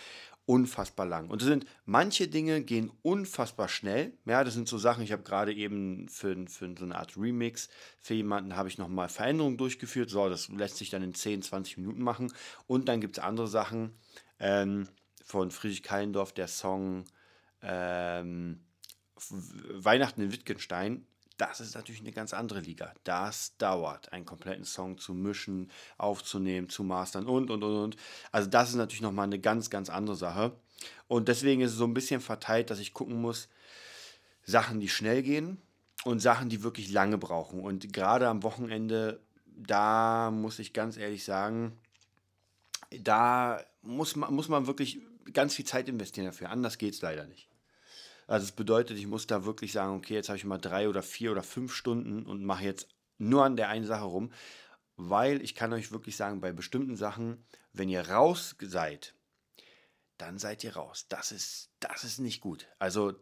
unfassbar 0.49 1.05
lang. 1.05 1.29
Und 1.29 1.43
es 1.43 1.49
sind 1.49 1.67
manche 1.85 2.27
Dinge 2.27 2.63
gehen 2.63 2.91
unfassbar 3.03 3.69
schnell. 3.69 4.15
Ja, 4.25 4.45
das 4.45 4.55
sind 4.55 4.67
so 4.67 4.79
Sachen, 4.79 5.05
ich 5.05 5.13
habe 5.13 5.23
gerade 5.23 5.53
eben 5.53 6.09
für, 6.09 6.35
für 6.49 6.75
so 6.77 6.85
eine 6.87 6.97
Art 6.97 7.19
Remix 7.19 7.69
für 8.01 8.15
jemanden 8.15 8.57
habe 8.57 8.71
ich 8.71 8.79
nochmal 8.79 9.11
Veränderungen 9.11 9.59
durchgeführt. 9.59 10.09
So, 10.09 10.27
das 10.31 10.49
lässt 10.49 10.79
sich 10.79 10.89
dann 10.89 11.03
in 11.03 11.13
10, 11.13 11.43
20 11.43 11.77
Minuten 11.77 12.03
machen. 12.03 12.33
Und 12.67 12.89
dann 12.89 13.03
gibt 13.03 13.19
es 13.19 13.23
andere 13.23 13.47
Sachen 13.47 13.93
ähm, 14.41 14.89
von 15.23 15.51
Friedrich 15.51 15.83
Kallendorf, 15.83 16.33
der 16.33 16.49
Song 16.49 17.05
ähm, 17.61 18.65
Weihnachten 19.29 20.23
in 20.23 20.33
Wittgenstein 20.33 21.07
das 21.39 21.61
ist 21.61 21.75
natürlich 21.75 22.01
eine 22.01 22.13
ganz 22.13 22.35
andere 22.35 22.61
Liga. 22.61 22.93
Das 23.05 23.57
dauert, 23.57 24.13
einen 24.13 24.27
kompletten 24.27 24.65
Song 24.65 24.99
zu 24.99 25.15
mischen, 25.15 25.71
aufzunehmen, 25.97 26.69
zu 26.69 26.83
mastern 26.83 27.27
und, 27.27 27.51
und, 27.51 27.63
und, 27.63 27.77
und. 27.77 27.97
Also 28.33 28.51
das 28.51 28.71
ist 28.71 28.75
natürlich 28.75 29.01
nochmal 29.01 29.25
eine 29.25 29.39
ganz, 29.39 29.71
ganz 29.71 29.89
andere 29.89 30.17
Sache. 30.17 30.53
Und 31.07 31.29
deswegen 31.29 31.63
ist 31.63 31.73
es 31.73 31.79
so 31.79 31.85
ein 31.85 31.95
bisschen 31.95 32.21
verteilt, 32.21 32.71
dass 32.71 32.81
ich 32.81 32.93
gucken 32.93 33.21
muss, 33.21 33.49
Sachen, 34.45 34.81
die 34.81 34.89
schnell 34.89 35.23
gehen 35.23 35.63
und 36.05 36.21
Sachen, 36.21 36.49
die 36.49 36.63
wirklich 36.63 36.91
lange 36.91 37.19
brauchen. 37.19 37.61
Und 37.61 37.93
gerade 37.93 38.29
am 38.29 38.43
Wochenende, 38.43 39.21
da 39.47 40.31
muss 40.31 40.59
ich 40.59 40.73
ganz 40.73 40.97
ehrlich 40.97 41.25
sagen, 41.25 41.79
da 42.91 43.63
muss 43.83 44.17
man, 44.17 44.33
muss 44.35 44.49
man 44.49 44.67
wirklich 44.67 45.01
ganz 45.33 45.55
viel 45.55 45.65
Zeit 45.65 45.89
investieren 45.89 46.27
dafür. 46.27 46.51
Anders 46.51 46.79
geht 46.79 46.95
es 46.95 47.03
leider 47.03 47.27
nicht. 47.27 47.48
Also 48.29 48.45
es 48.45 48.53
bedeutet, 48.53 48.99
ich 48.99 49.07
muss 49.07 49.27
da 49.27 49.47
wirklich 49.47 49.73
sagen, 49.73 49.97
okay, 49.97 50.15
jetzt 50.15 50.29
habe 50.29 50.37
ich 50.37 50.45
mal 50.45 50.59
drei 50.59 50.89
oder 50.89 51.03
vier 51.03 51.33
oder 51.33 51.43
fünf 51.43 51.73
Stunden 51.73 52.27
und 52.27 52.45
mache 52.45 52.63
jetzt 52.63 52.87
nur 53.17 53.43
an 53.43 53.57
der 53.57 53.71
einen 53.71 53.87
Sache 53.87 54.05
rum, 54.05 54.31
weil 54.97 55.43
ich 55.43 55.55
kann 55.55 55.73
euch 55.73 55.93
wirklich 55.93 56.15
sagen, 56.17 56.41
bei 56.41 56.53
bestimmten 56.53 56.95
Sachen, 56.95 57.45
wenn 57.73 57.89
ihr 57.89 58.07
raus 58.07 58.55
seid, 58.61 59.15
dann 60.19 60.39
seid 60.39 60.63
ihr 60.63 60.77
raus. 60.77 61.07
Das 61.09 61.33
ist, 61.33 61.71
das 61.81 62.05
ist 62.05 62.19
nicht 62.19 62.43
gut. 62.43 62.69
Also 62.79 63.15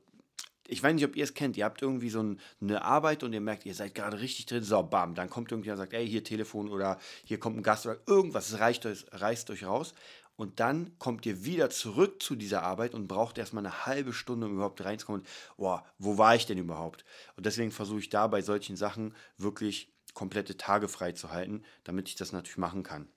ich 0.66 0.82
weiß 0.82 0.94
nicht, 0.94 1.04
ob 1.04 1.14
ihr 1.14 1.22
es 1.22 1.34
kennt, 1.34 1.56
ihr 1.56 1.66
habt 1.66 1.82
irgendwie 1.82 2.10
so 2.10 2.20
ein, 2.20 2.40
eine 2.60 2.82
Arbeit 2.82 3.22
und 3.22 3.32
ihr 3.32 3.40
merkt, 3.40 3.64
ihr 3.64 3.74
seid 3.74 3.94
gerade 3.94 4.20
richtig 4.20 4.46
drin, 4.46 4.64
so, 4.64 4.82
bam, 4.82 5.14
dann 5.14 5.30
kommt 5.30 5.52
irgendjemand 5.52 5.78
und 5.78 5.84
sagt, 5.84 5.94
ey, 5.94 6.08
hier 6.08 6.24
Telefon 6.24 6.68
oder 6.68 6.98
hier 7.22 7.38
kommt 7.38 7.56
ein 7.56 7.62
Gast 7.62 7.86
oder 7.86 8.00
irgendwas, 8.06 8.48
es 8.48 8.58
reicht 8.58 8.84
euch, 8.86 9.06
reißt 9.12 9.50
euch 9.50 9.64
raus 9.64 9.94
und 10.36 10.60
dann 10.60 10.98
kommt 10.98 11.24
ihr 11.26 11.44
wieder 11.44 11.70
zurück 11.70 12.22
zu 12.22 12.36
dieser 12.36 12.62
Arbeit 12.62 12.94
und 12.94 13.08
braucht 13.08 13.38
erstmal 13.38 13.64
eine 13.64 13.86
halbe 13.86 14.12
Stunde, 14.12 14.46
um 14.46 14.54
überhaupt 14.54 14.84
reinzukommen. 14.84 15.24
Boah, 15.56 15.84
wo 15.98 16.18
war 16.18 16.36
ich 16.36 16.46
denn 16.46 16.58
überhaupt? 16.58 17.04
Und 17.36 17.46
deswegen 17.46 17.72
versuche 17.72 18.00
ich 18.00 18.10
da 18.10 18.26
bei 18.26 18.42
solchen 18.42 18.76
Sachen 18.76 19.14
wirklich 19.38 19.92
komplette 20.14 20.56
Tage 20.56 20.88
frei 20.88 21.12
zu 21.12 21.30
halten, 21.30 21.62
damit 21.84 22.08
ich 22.08 22.16
das 22.16 22.32
natürlich 22.32 22.58
machen 22.58 22.82
kann. 22.82 23.08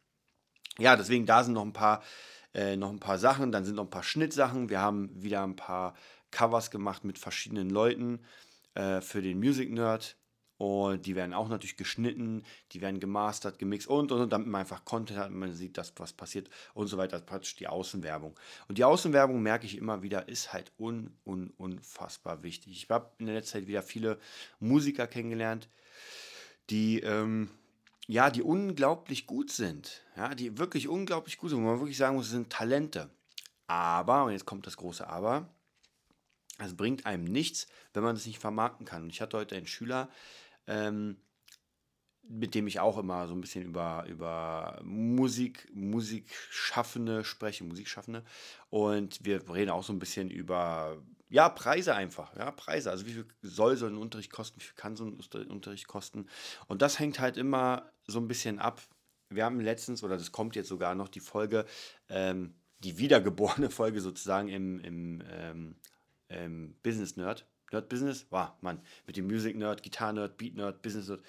Ja, 0.77 0.95
deswegen 0.95 1.25
da 1.25 1.43
sind 1.43 1.53
noch 1.53 1.65
ein 1.65 1.73
paar, 1.73 2.03
äh, 2.53 2.77
noch 2.77 2.89
ein 2.89 2.99
paar 2.99 3.17
Sachen, 3.17 3.51
dann 3.51 3.65
sind 3.65 3.75
noch 3.75 3.85
ein 3.85 3.89
paar 3.89 4.03
Schnittsachen. 4.03 4.69
Wir 4.69 4.79
haben 4.79 5.09
wieder 5.21 5.43
ein 5.43 5.55
paar 5.55 5.95
Covers 6.31 6.71
gemacht 6.71 7.03
mit 7.03 7.19
verschiedenen 7.19 7.69
Leuten 7.69 8.21
äh, 8.75 9.01
für 9.01 9.21
den 9.21 9.39
Music 9.39 9.71
Nerd. 9.71 10.15
Und 10.59 11.05
die 11.05 11.15
werden 11.15 11.33
auch 11.33 11.47
natürlich 11.47 11.77
geschnitten, 11.77 12.43
die 12.73 12.81
werden 12.81 12.99
gemastert, 12.99 13.59
gemixt 13.59 13.87
und, 13.87 14.11
und, 14.11 14.19
und, 14.19 14.33
damit 14.33 14.49
man 14.49 14.59
einfach 14.59 14.83
Content 14.83 15.17
hat, 15.17 15.31
man 15.31 15.53
sieht, 15.53 15.77
dass 15.77 15.93
was 15.95 16.11
passiert 16.11 16.49
und 16.73 16.87
so 16.87 16.97
weiter. 16.97 17.11
Das 17.11 17.21
ist 17.21 17.27
praktisch 17.27 17.55
die 17.55 17.67
Außenwerbung. 17.67 18.37
Und 18.67 18.77
die 18.77 18.83
Außenwerbung, 18.83 19.41
merke 19.41 19.65
ich 19.65 19.77
immer 19.77 20.03
wieder, 20.03 20.27
ist 20.27 20.51
halt 20.51 20.73
un, 20.77 21.15
un, 21.25 21.53
unfassbar 21.55 22.43
wichtig. 22.43 22.73
Ich 22.73 22.89
habe 22.89 23.09
in 23.19 23.27
der 23.27 23.35
letzten 23.35 23.53
Zeit 23.53 23.67
wieder 23.67 23.81
viele 23.81 24.19
Musiker 24.59 25.07
kennengelernt, 25.07 25.69
die, 26.69 26.99
ähm, 26.99 27.49
ja, 28.07 28.29
die 28.29 28.41
unglaublich 28.41 29.27
gut 29.27 29.51
sind. 29.51 30.01
Ja, 30.17 30.35
die 30.35 30.57
wirklich 30.57 30.89
unglaublich 30.89 31.37
gut 31.37 31.51
sind, 31.51 31.59
wo 31.59 31.67
man 31.67 31.79
wirklich 31.79 31.97
sagen 31.97 32.17
muss, 32.17 32.31
sind 32.31 32.49
Talente. 32.49 33.09
Aber, 33.67 34.25
und 34.25 34.33
jetzt 34.33 34.45
kommt 34.45 34.67
das 34.67 34.75
große 34.75 35.07
Aber, 35.07 35.47
es 36.57 36.75
bringt 36.75 37.05
einem 37.05 37.23
nichts, 37.23 37.67
wenn 37.93 38.03
man 38.03 38.17
es 38.17 38.25
nicht 38.25 38.39
vermarkten 38.39 38.85
kann. 38.85 39.03
Und 39.03 39.09
ich 39.09 39.21
hatte 39.21 39.37
heute 39.37 39.55
einen 39.55 39.67
Schüler, 39.67 40.09
ähm, 40.69 41.17
mit 42.21 42.53
dem 42.53 42.67
ich 42.67 42.79
auch 42.79 42.99
immer 42.99 43.27
so 43.27 43.33
ein 43.33 43.41
bisschen 43.41 43.63
über, 43.63 44.05
über 44.07 44.79
Musik, 44.83 45.67
Musikschaffende 45.73 47.23
spreche, 47.25 47.63
Musikschaffende. 47.63 48.23
Und 48.69 49.25
wir 49.25 49.49
reden 49.49 49.71
auch 49.71 49.83
so 49.83 49.91
ein 49.91 49.99
bisschen 49.99 50.29
über, 50.29 51.01
ja, 51.27 51.49
Preise 51.49 51.95
einfach, 51.95 52.35
ja, 52.37 52.51
Preise. 52.51 52.91
Also 52.91 53.07
wie 53.07 53.13
viel 53.13 53.25
soll 53.41 53.77
so 53.77 53.87
ein 53.87 53.97
Unterricht 53.97 54.31
kosten, 54.31 54.61
wie 54.61 54.65
viel 54.65 54.75
kann 54.75 54.95
so 54.95 55.05
ein 55.05 55.19
Unterricht 55.47 55.87
kosten. 55.87 56.27
Und 56.67 56.83
das 56.83 56.99
hängt 56.99 57.19
halt 57.19 57.35
immer 57.35 57.91
so 58.05 58.19
ein 58.19 58.27
bisschen 58.27 58.59
ab. 58.59 58.79
Wir 59.29 59.43
haben 59.43 59.59
letztens, 59.59 60.03
oder 60.03 60.15
das 60.15 60.31
kommt 60.31 60.55
jetzt 60.55 60.69
sogar 60.69 60.93
noch, 60.93 61.07
die 61.07 61.21
Folge, 61.21 61.65
ähm, 62.09 62.53
die 62.77 62.99
wiedergeborene 62.99 63.69
Folge 63.71 64.01
sozusagen 64.01 64.49
im, 64.49 64.79
im 64.81 65.23
ähm, 65.31 65.75
ähm, 66.29 66.75
Business 66.83 67.17
Nerd 67.17 67.47
Nerd 67.71 67.89
Business, 67.89 68.25
wow, 68.29 68.49
Mann, 68.61 68.81
mit 69.05 69.17
dem 69.17 69.27
Music 69.27 69.55
Nerd, 69.55 69.83
Gitarre 69.83 70.13
Nerd, 70.13 70.37
Beat 70.37 70.55
Nerd, 70.55 70.81
Business 70.81 71.07
Nerd, 71.07 71.21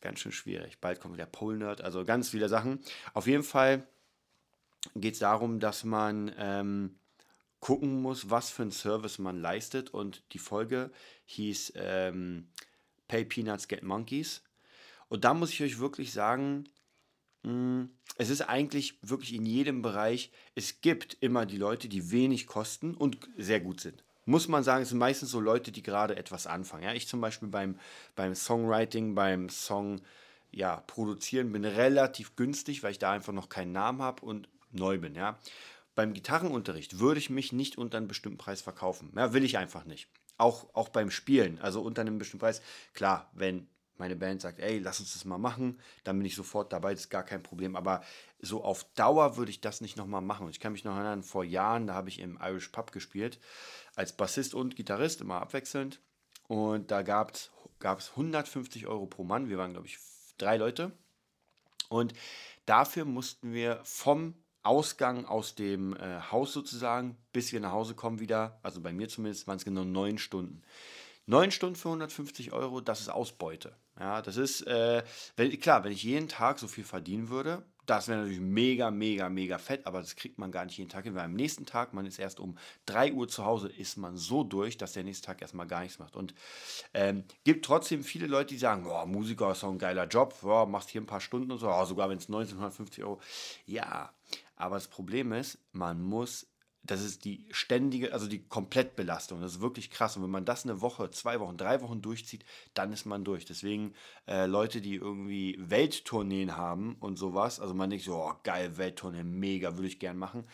ganz 0.00 0.20
schön 0.20 0.32
schwierig. 0.32 0.78
Bald 0.80 1.00
kommt 1.00 1.18
der 1.18 1.26
Pole 1.26 1.58
Nerd, 1.58 1.80
also 1.80 2.04
ganz 2.04 2.30
viele 2.30 2.48
Sachen. 2.48 2.80
Auf 3.14 3.26
jeden 3.26 3.42
Fall 3.42 3.86
geht 4.94 5.14
es 5.14 5.20
darum, 5.20 5.60
dass 5.60 5.84
man 5.84 6.32
ähm, 6.38 6.98
gucken 7.60 8.00
muss, 8.00 8.30
was 8.30 8.50
für 8.50 8.62
einen 8.62 8.70
Service 8.70 9.18
man 9.18 9.40
leistet. 9.40 9.90
Und 9.90 10.22
die 10.32 10.38
Folge 10.38 10.90
hieß 11.26 11.72
ähm, 11.76 12.48
Pay 13.08 13.24
Peanuts, 13.24 13.68
Get 13.68 13.82
Monkeys. 13.82 14.42
Und 15.08 15.24
da 15.24 15.34
muss 15.34 15.50
ich 15.50 15.62
euch 15.62 15.78
wirklich 15.78 16.12
sagen, 16.12 16.68
Mm, 17.42 17.84
es 18.16 18.30
ist 18.30 18.42
eigentlich 18.42 18.98
wirklich 19.02 19.34
in 19.34 19.46
jedem 19.46 19.82
Bereich, 19.82 20.30
es 20.54 20.80
gibt 20.80 21.16
immer 21.20 21.46
die 21.46 21.56
Leute, 21.56 21.88
die 21.88 22.10
wenig 22.10 22.46
kosten 22.46 22.94
und 22.94 23.18
sehr 23.36 23.60
gut 23.60 23.80
sind. 23.80 24.04
Muss 24.28 24.46
man 24.46 24.62
sagen, 24.62 24.82
es 24.82 24.90
sind 24.90 24.98
meistens 24.98 25.30
so 25.30 25.40
Leute, 25.40 25.72
die 25.72 25.82
gerade 25.82 26.14
etwas 26.14 26.46
anfangen. 26.46 26.82
Ja, 26.82 26.92
ich 26.92 27.08
zum 27.08 27.22
Beispiel 27.22 27.48
beim, 27.48 27.78
beim 28.14 28.34
Songwriting, 28.34 29.14
beim 29.14 29.48
Song 29.48 30.02
ja, 30.50 30.82
produzieren 30.86 31.50
bin 31.50 31.64
relativ 31.64 32.36
günstig, 32.36 32.82
weil 32.82 32.90
ich 32.90 32.98
da 32.98 33.12
einfach 33.12 33.32
noch 33.32 33.48
keinen 33.48 33.72
Namen 33.72 34.02
habe 34.02 34.26
und 34.26 34.46
neu 34.70 34.98
bin. 34.98 35.14
Ja. 35.14 35.38
Beim 35.94 36.12
Gitarrenunterricht 36.12 36.98
würde 36.98 37.18
ich 37.20 37.30
mich 37.30 37.52
nicht 37.52 37.78
unter 37.78 37.96
einem 37.96 38.06
bestimmten 38.06 38.36
Preis 38.36 38.60
verkaufen. 38.60 39.10
Ja, 39.16 39.32
will 39.32 39.44
ich 39.44 39.56
einfach 39.56 39.86
nicht. 39.86 40.08
Auch, 40.36 40.66
auch 40.74 40.90
beim 40.90 41.10
Spielen, 41.10 41.58
also 41.62 41.80
unter 41.80 42.02
einem 42.02 42.18
bestimmten 42.18 42.44
Preis. 42.44 42.60
Klar, 42.92 43.30
wenn 43.32 43.66
meine 43.98 44.16
Band 44.16 44.40
sagt, 44.40 44.60
ey, 44.60 44.78
lass 44.78 45.00
uns 45.00 45.12
das 45.12 45.24
mal 45.24 45.38
machen, 45.38 45.80
dann 46.04 46.16
bin 46.16 46.26
ich 46.26 46.34
sofort 46.34 46.72
dabei, 46.72 46.92
das 46.92 47.02
ist 47.02 47.10
gar 47.10 47.24
kein 47.24 47.42
Problem. 47.42 47.76
Aber 47.76 48.02
so 48.40 48.64
auf 48.64 48.84
Dauer 48.94 49.36
würde 49.36 49.50
ich 49.50 49.60
das 49.60 49.80
nicht 49.80 49.96
nochmal 49.96 50.22
machen. 50.22 50.46
Und 50.46 50.50
ich 50.50 50.60
kann 50.60 50.72
mich 50.72 50.84
noch 50.84 50.94
erinnern, 50.94 51.22
vor 51.22 51.44
Jahren, 51.44 51.86
da 51.86 51.94
habe 51.94 52.08
ich 52.08 52.20
im 52.20 52.38
Irish 52.40 52.68
Pub 52.68 52.92
gespielt, 52.92 53.38
als 53.94 54.12
Bassist 54.16 54.54
und 54.54 54.76
Gitarrist, 54.76 55.20
immer 55.20 55.42
abwechselnd. 55.42 56.00
Und 56.46 56.90
da 56.90 57.02
gab 57.02 57.34
es 57.34 57.50
150 58.10 58.86
Euro 58.86 59.06
pro 59.06 59.24
Mann. 59.24 59.48
Wir 59.48 59.58
waren, 59.58 59.72
glaube 59.72 59.86
ich, 59.86 59.98
drei 60.38 60.56
Leute. 60.56 60.92
Und 61.88 62.14
dafür 62.66 63.04
mussten 63.04 63.52
wir 63.52 63.80
vom 63.84 64.34
Ausgang 64.62 65.24
aus 65.24 65.54
dem 65.54 65.96
äh, 65.96 66.20
Haus 66.30 66.52
sozusagen, 66.52 67.16
bis 67.32 67.52
wir 67.52 67.60
nach 67.60 67.72
Hause 67.72 67.94
kommen 67.94 68.20
wieder, 68.20 68.58
also 68.62 68.80
bei 68.80 68.92
mir 68.92 69.08
zumindest, 69.08 69.46
waren 69.46 69.56
es 69.56 69.64
genau 69.64 69.84
neun 69.84 70.18
Stunden. 70.18 70.62
9 71.28 71.50
Stunden 71.50 71.76
für 71.76 71.88
150 71.88 72.52
Euro, 72.52 72.80
das 72.80 73.00
ist 73.00 73.10
Ausbeute. 73.10 73.76
Ja, 73.98 74.22
das 74.22 74.36
ist, 74.36 74.66
äh, 74.66 75.02
wenn, 75.36 75.58
klar, 75.58 75.82
wenn 75.84 75.92
ich 75.92 76.04
jeden 76.04 76.28
Tag 76.28 76.58
so 76.58 76.68
viel 76.68 76.84
verdienen 76.84 77.30
würde, 77.30 77.64
das 77.88 78.06
wäre 78.06 78.18
natürlich 78.18 78.40
mega, 78.40 78.90
mega, 78.90 79.30
mega 79.30 79.56
fett, 79.56 79.86
aber 79.86 80.00
das 80.00 80.14
kriegt 80.14 80.38
man 80.38 80.52
gar 80.52 80.66
nicht 80.66 80.76
jeden 80.76 80.90
Tag 80.90 81.04
hin, 81.04 81.14
weil 81.14 81.24
am 81.24 81.32
nächsten 81.32 81.64
Tag, 81.64 81.94
man 81.94 82.04
ist 82.04 82.18
erst 82.18 82.38
um 82.38 82.58
3 82.84 83.14
Uhr 83.14 83.28
zu 83.28 83.46
Hause, 83.46 83.68
ist 83.68 83.96
man 83.96 84.16
so 84.16 84.44
durch, 84.44 84.76
dass 84.76 84.92
der 84.92 85.04
nächste 85.04 85.26
Tag 85.26 85.40
erstmal 85.40 85.66
gar 85.66 85.80
nichts 85.80 85.98
macht. 85.98 86.14
Und 86.14 86.34
ähm, 86.92 87.24
gibt 87.44 87.64
trotzdem 87.64 88.04
viele 88.04 88.26
Leute, 88.26 88.48
die 88.54 88.58
sagen, 88.58 88.86
oh, 88.86 89.06
Musiker 89.06 89.52
ist 89.52 89.62
doch 89.62 89.70
ein 89.70 89.78
geiler 89.78 90.06
Job, 90.06 90.34
oh, 90.42 90.66
machst 90.66 90.90
hier 90.90 91.00
ein 91.00 91.06
paar 91.06 91.22
Stunden 91.22 91.50
und 91.50 91.58
so, 91.58 91.70
oh, 91.70 91.84
sogar 91.86 92.10
wenn 92.10 92.18
es 92.18 92.28
1950 92.28 93.04
Euro. 93.04 93.20
Ja, 93.64 94.12
aber 94.56 94.76
das 94.76 94.88
Problem 94.88 95.32
ist, 95.32 95.58
man 95.72 96.02
muss 96.02 96.46
das 96.82 97.02
ist 97.02 97.24
die 97.24 97.46
ständige, 97.50 98.12
also 98.12 98.26
die 98.28 98.42
Komplettbelastung. 98.46 99.40
Das 99.40 99.56
ist 99.56 99.60
wirklich 99.60 99.90
krass. 99.90 100.16
Und 100.16 100.22
wenn 100.22 100.30
man 100.30 100.44
das 100.44 100.64
eine 100.64 100.80
Woche, 100.80 101.10
zwei 101.10 101.38
Wochen, 101.40 101.56
drei 101.56 101.82
Wochen 101.82 102.00
durchzieht, 102.00 102.44
dann 102.74 102.92
ist 102.92 103.04
man 103.04 103.24
durch. 103.24 103.44
Deswegen 103.44 103.94
äh, 104.26 104.46
Leute, 104.46 104.80
die 104.80 104.94
irgendwie 104.94 105.56
Welttourneen 105.58 106.56
haben 106.56 106.96
und 107.00 107.16
sowas, 107.16 107.60
also 107.60 107.74
man 107.74 107.90
denkt 107.90 108.04
so, 108.04 108.16
oh, 108.16 108.32
geil, 108.42 108.78
Welttournee, 108.78 109.22
mega, 109.22 109.76
würde 109.76 109.88
ich 109.88 109.98
gern 109.98 110.16
machen. 110.16 110.44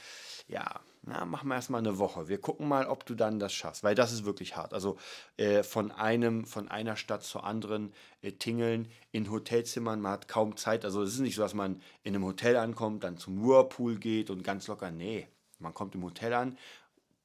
Ja, 0.48 0.80
na, 1.06 1.26
machen 1.26 1.48
wir 1.48 1.54
erstmal 1.56 1.80
eine 1.80 1.98
Woche. 1.98 2.28
Wir 2.28 2.38
gucken 2.38 2.66
mal, 2.66 2.86
ob 2.86 3.04
du 3.04 3.14
dann 3.14 3.38
das 3.38 3.52
schaffst, 3.52 3.84
weil 3.84 3.94
das 3.94 4.12
ist 4.12 4.24
wirklich 4.24 4.56
hart. 4.56 4.72
Also 4.72 4.96
äh, 5.36 5.62
von 5.62 5.90
einem, 5.90 6.46
von 6.46 6.68
einer 6.68 6.96
Stadt 6.96 7.22
zur 7.22 7.44
anderen 7.44 7.92
äh, 8.22 8.32
tingeln 8.32 8.88
in 9.12 9.30
Hotelzimmern, 9.30 10.00
man 10.00 10.12
hat 10.12 10.28
kaum 10.28 10.56
Zeit. 10.56 10.84
Also 10.84 11.02
es 11.02 11.12
ist 11.14 11.20
nicht 11.20 11.34
so, 11.34 11.42
dass 11.42 11.52
man 11.52 11.82
in 12.02 12.14
einem 12.14 12.24
Hotel 12.24 12.56
ankommt, 12.56 13.04
dann 13.04 13.18
zum 13.18 13.44
Whirlpool 13.44 13.96
geht 13.96 14.30
und 14.30 14.42
ganz 14.42 14.66
locker. 14.66 14.90
Nee, 14.90 15.28
man 15.60 15.74
kommt 15.74 15.94
im 15.94 16.04
Hotel 16.04 16.32
an, 16.32 16.58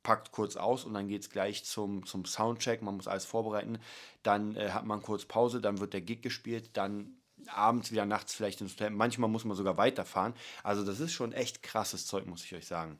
packt 0.03 0.31
kurz 0.31 0.55
aus 0.55 0.85
und 0.85 0.93
dann 0.93 1.07
geht 1.07 1.21
es 1.21 1.29
gleich 1.29 1.65
zum, 1.65 2.05
zum 2.05 2.25
Soundcheck. 2.25 2.81
Man 2.81 2.95
muss 2.95 3.07
alles 3.07 3.25
vorbereiten. 3.25 3.79
Dann 4.23 4.55
äh, 4.55 4.69
hat 4.71 4.85
man 4.85 5.01
kurz 5.01 5.25
Pause, 5.25 5.61
dann 5.61 5.79
wird 5.79 5.93
der 5.93 6.01
Gig 6.01 6.21
gespielt, 6.21 6.71
dann 6.73 7.13
abends 7.47 7.91
wieder 7.91 8.05
nachts 8.05 8.33
vielleicht 8.33 8.61
ins 8.61 8.73
Hotel. 8.73 8.91
Manchmal 8.91 9.29
muss 9.29 9.45
man 9.45 9.57
sogar 9.57 9.77
weiterfahren. 9.77 10.33
Also 10.63 10.85
das 10.85 10.99
ist 10.99 11.13
schon 11.13 11.33
echt 11.33 11.63
krasses 11.63 12.05
Zeug, 12.05 12.25
muss 12.25 12.43
ich 12.43 12.55
euch 12.55 12.67
sagen. 12.67 12.99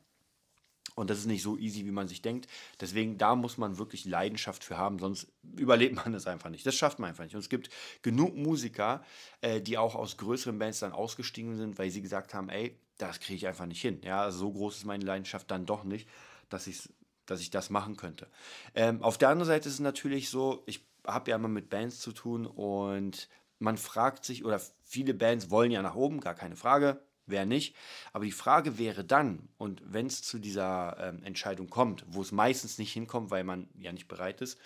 Und 0.96 1.08
das 1.08 1.18
ist 1.18 1.26
nicht 1.26 1.42
so 1.42 1.56
easy, 1.56 1.86
wie 1.86 1.92
man 1.92 2.08
sich 2.08 2.20
denkt. 2.20 2.48
Deswegen, 2.80 3.16
da 3.16 3.34
muss 3.34 3.58
man 3.58 3.78
wirklich 3.78 4.04
Leidenschaft 4.04 4.64
für 4.64 4.76
haben, 4.76 4.98
sonst 4.98 5.28
überlebt 5.56 5.96
man 5.96 6.12
das 6.12 6.26
einfach 6.26 6.50
nicht. 6.50 6.66
Das 6.66 6.74
schafft 6.74 6.98
man 6.98 7.10
einfach 7.10 7.24
nicht. 7.24 7.34
Und 7.34 7.40
es 7.40 7.48
gibt 7.48 7.70
genug 8.02 8.36
Musiker, 8.36 9.04
äh, 9.40 9.60
die 9.60 9.78
auch 9.78 9.94
aus 9.94 10.16
größeren 10.16 10.58
Bands 10.58 10.80
dann 10.80 10.92
ausgestiegen 10.92 11.56
sind, 11.56 11.78
weil 11.78 11.90
sie 11.90 12.02
gesagt 12.02 12.34
haben, 12.34 12.48
ey, 12.48 12.76
das 13.00 13.20
kriege 13.20 13.36
ich 13.36 13.46
einfach 13.46 13.66
nicht 13.66 13.80
hin. 13.80 14.00
Ja, 14.04 14.22
also 14.22 14.38
so 14.38 14.52
groß 14.52 14.78
ist 14.78 14.84
meine 14.84 15.04
Leidenschaft 15.04 15.50
dann 15.50 15.66
doch 15.66 15.84
nicht, 15.84 16.08
dass 16.48 16.66
ich, 16.66 16.88
dass 17.26 17.40
ich 17.40 17.50
das 17.50 17.70
machen 17.70 17.96
könnte. 17.96 18.28
Ähm, 18.74 19.02
auf 19.02 19.18
der 19.18 19.30
anderen 19.30 19.46
Seite 19.46 19.68
ist 19.68 19.74
es 19.74 19.80
natürlich 19.80 20.30
so, 20.30 20.62
ich 20.66 20.84
habe 21.06 21.30
ja 21.30 21.36
immer 21.36 21.48
mit 21.48 21.70
Bands 21.70 22.00
zu 22.00 22.12
tun 22.12 22.46
und 22.46 23.28
man 23.58 23.76
fragt 23.76 24.24
sich, 24.24 24.44
oder 24.44 24.60
viele 24.84 25.14
Bands 25.14 25.50
wollen 25.50 25.70
ja 25.70 25.82
nach 25.82 25.94
oben, 25.94 26.20
gar 26.20 26.34
keine 26.34 26.56
Frage, 26.56 27.00
wer 27.26 27.46
nicht. 27.46 27.76
Aber 28.12 28.24
die 28.24 28.32
Frage 28.32 28.78
wäre 28.78 29.04
dann, 29.04 29.48
und 29.58 29.82
wenn 29.84 30.06
es 30.06 30.22
zu 30.22 30.38
dieser 30.38 30.96
ähm, 30.98 31.22
Entscheidung 31.22 31.70
kommt, 31.70 32.04
wo 32.08 32.22
es 32.22 32.32
meistens 32.32 32.78
nicht 32.78 32.92
hinkommt, 32.92 33.30
weil 33.30 33.44
man 33.44 33.68
ja 33.78 33.92
nicht 33.92 34.08
bereit 34.08 34.40
ist, 34.40 34.58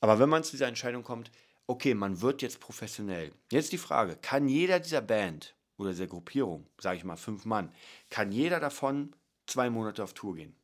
aber 0.00 0.18
wenn 0.18 0.28
man 0.28 0.44
zu 0.44 0.52
dieser 0.52 0.68
Entscheidung 0.68 1.02
kommt, 1.02 1.30
okay, 1.66 1.94
man 1.94 2.20
wird 2.20 2.42
jetzt 2.42 2.60
professionell. 2.60 3.32
Jetzt 3.50 3.72
die 3.72 3.78
Frage, 3.78 4.16
kann 4.16 4.48
jeder 4.48 4.80
dieser 4.80 5.00
Band 5.00 5.54
oder 5.76 5.90
dieser 5.90 6.06
Gruppierung, 6.06 6.66
sage 6.78 6.98
ich 6.98 7.04
mal 7.04 7.16
fünf 7.16 7.44
Mann, 7.44 7.72
kann 8.10 8.32
jeder 8.32 8.60
davon 8.60 9.14
zwei 9.46 9.70
Monate 9.70 10.02
auf 10.02 10.14
Tour 10.14 10.36
gehen. 10.36 10.56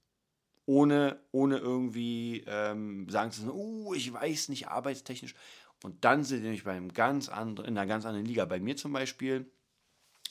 Ohne, 0.67 1.21
ohne 1.33 1.59
irgendwie 1.59 2.45
ähm, 2.47 3.09
sagen 3.09 3.33
zu 3.33 3.43
müssen, 3.43 3.53
oh, 3.53 3.93
ich 3.93 4.13
weiß 4.13 4.51
nicht, 4.51 4.69
arbeitstechnisch. 4.69 5.35
Und 5.83 6.05
dann 6.05 6.23
sind 6.23 6.39
sie 6.39 6.45
nämlich 6.45 6.65
bei 6.65 6.73
einem 6.73 6.93
ganz 6.93 7.29
anderen, 7.29 7.69
in 7.69 7.79
einer 7.79 7.89
ganz 7.89 8.05
anderen 8.05 8.27
Liga. 8.27 8.45
Bei 8.45 8.61
mir 8.61 8.77
zum 8.77 8.93
Beispiel, 8.93 9.51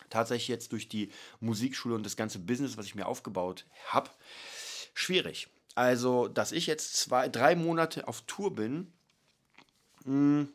tatsächlich 0.09 0.47
jetzt 0.47 0.71
durch 0.71 0.87
die 0.87 1.11
Musikschule 1.39 1.95
und 1.95 2.05
das 2.05 2.15
ganze 2.15 2.39
Business, 2.39 2.77
was 2.77 2.85
ich 2.85 2.95
mir 2.95 3.07
aufgebaut 3.07 3.65
habe, 3.87 4.09
schwierig. 4.93 5.49
Also, 5.75 6.27
dass 6.27 6.51
ich 6.51 6.67
jetzt 6.67 6.97
zwei, 6.97 7.29
drei 7.29 7.55
Monate 7.55 8.07
auf 8.07 8.21
Tour 8.21 8.55
bin, 8.55 8.93
mh, 10.05 10.41
hm, 10.41 10.53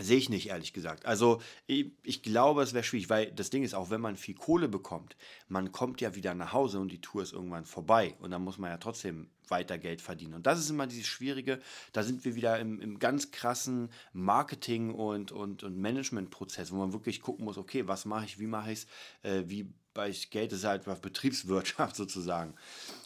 Sehe 0.00 0.16
ich 0.16 0.28
nicht, 0.30 0.48
ehrlich 0.48 0.72
gesagt. 0.72 1.06
Also 1.06 1.40
ich, 1.66 1.92
ich 2.02 2.22
glaube, 2.22 2.62
es 2.62 2.72
wäre 2.72 2.84
schwierig, 2.84 3.10
weil 3.10 3.30
das 3.32 3.50
Ding 3.50 3.62
ist, 3.62 3.74
auch 3.74 3.90
wenn 3.90 4.00
man 4.00 4.16
viel 4.16 4.34
Kohle 4.34 4.68
bekommt, 4.68 5.16
man 5.48 5.72
kommt 5.72 6.00
ja 6.00 6.14
wieder 6.14 6.34
nach 6.34 6.52
Hause 6.52 6.80
und 6.80 6.90
die 6.90 7.00
Tour 7.00 7.22
ist 7.22 7.32
irgendwann 7.32 7.64
vorbei 7.64 8.14
und 8.20 8.30
dann 8.30 8.42
muss 8.42 8.58
man 8.58 8.70
ja 8.70 8.78
trotzdem 8.78 9.28
weiter 9.48 9.78
Geld 9.78 10.00
verdienen. 10.00 10.34
Und 10.34 10.46
das 10.46 10.58
ist 10.58 10.70
immer 10.70 10.86
dieses 10.86 11.06
Schwierige, 11.06 11.60
da 11.92 12.02
sind 12.02 12.24
wir 12.24 12.34
wieder 12.34 12.58
im, 12.60 12.80
im 12.80 12.98
ganz 12.98 13.30
krassen 13.30 13.90
Marketing- 14.12 14.94
und, 14.94 15.32
und, 15.32 15.64
und 15.64 15.76
Managementprozess, 15.76 16.72
wo 16.72 16.76
man 16.76 16.92
wirklich 16.92 17.20
gucken 17.20 17.44
muss, 17.44 17.58
okay, 17.58 17.86
was 17.88 18.04
mache 18.04 18.24
ich, 18.24 18.38
wie 18.38 18.46
mache 18.46 18.72
ich 18.72 18.86
es, 19.22 19.30
äh, 19.30 19.42
wie 19.48 19.66
bei 19.92 20.12
Geld 20.30 20.52
ist 20.52 20.64
halt 20.64 20.84
Betriebswirtschaft 21.02 21.96
sozusagen. 21.96 22.54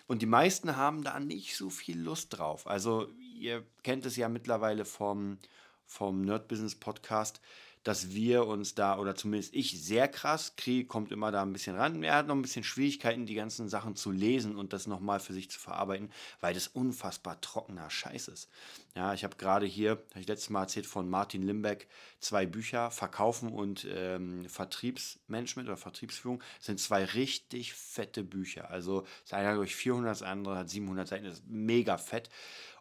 Und 0.06 0.22
die 0.22 0.26
meisten 0.26 0.76
haben 0.76 1.02
da 1.02 1.18
nicht 1.18 1.56
so 1.56 1.70
viel 1.70 1.98
Lust 1.98 2.36
drauf. 2.36 2.66
Also 2.66 3.08
ihr 3.38 3.64
kennt 3.82 4.04
es 4.04 4.16
ja 4.16 4.28
mittlerweile 4.28 4.84
vom 4.84 5.38
vom 5.86 6.22
Nerd 6.22 6.48
Business 6.48 6.74
Podcast, 6.74 7.40
dass 7.84 8.14
wir 8.14 8.46
uns 8.46 8.74
da, 8.74 8.98
oder 8.98 9.14
zumindest 9.14 9.54
ich, 9.54 9.82
sehr 9.82 10.08
krass, 10.08 10.56
Krieg 10.56 10.88
kommt 10.88 11.12
immer 11.12 11.30
da 11.30 11.42
ein 11.42 11.52
bisschen 11.52 11.76
ran. 11.76 12.02
Er 12.02 12.16
hat 12.16 12.26
noch 12.26 12.34
ein 12.34 12.40
bisschen 12.40 12.64
Schwierigkeiten, 12.64 13.26
die 13.26 13.34
ganzen 13.34 13.68
Sachen 13.68 13.94
zu 13.94 14.10
lesen 14.10 14.56
und 14.56 14.72
das 14.72 14.86
nochmal 14.86 15.20
für 15.20 15.34
sich 15.34 15.50
zu 15.50 15.60
verarbeiten, 15.60 16.10
weil 16.40 16.54
das 16.54 16.66
unfassbar 16.66 17.40
trockener 17.42 17.90
Scheiß 17.90 18.28
ist. 18.28 18.48
Ja, 18.96 19.12
ich 19.12 19.22
habe 19.22 19.36
gerade 19.36 19.66
hier, 19.66 20.02
habe 20.10 20.20
ich 20.20 20.26
letztes 20.26 20.48
Mal 20.48 20.62
erzählt, 20.62 20.86
von 20.86 21.10
Martin 21.10 21.42
Limbeck 21.42 21.86
zwei 22.20 22.46
Bücher, 22.46 22.90
Verkaufen 22.90 23.52
und 23.52 23.86
ähm, 23.90 24.48
Vertriebsmanagement 24.48 25.68
oder 25.68 25.76
Vertriebsführung, 25.76 26.42
sind 26.60 26.80
zwei 26.80 27.04
richtig 27.04 27.74
fette 27.74 28.24
Bücher. 28.24 28.70
Also 28.70 29.04
das 29.24 29.34
eine 29.34 29.48
hat 29.48 29.56
durch 29.56 29.76
400, 29.76 30.10
das 30.10 30.22
andere 30.22 30.56
hat 30.56 30.70
700 30.70 31.06
Seiten, 31.06 31.24
das 31.26 31.40
ist 31.40 31.46
mega 31.48 31.98
fett. 31.98 32.30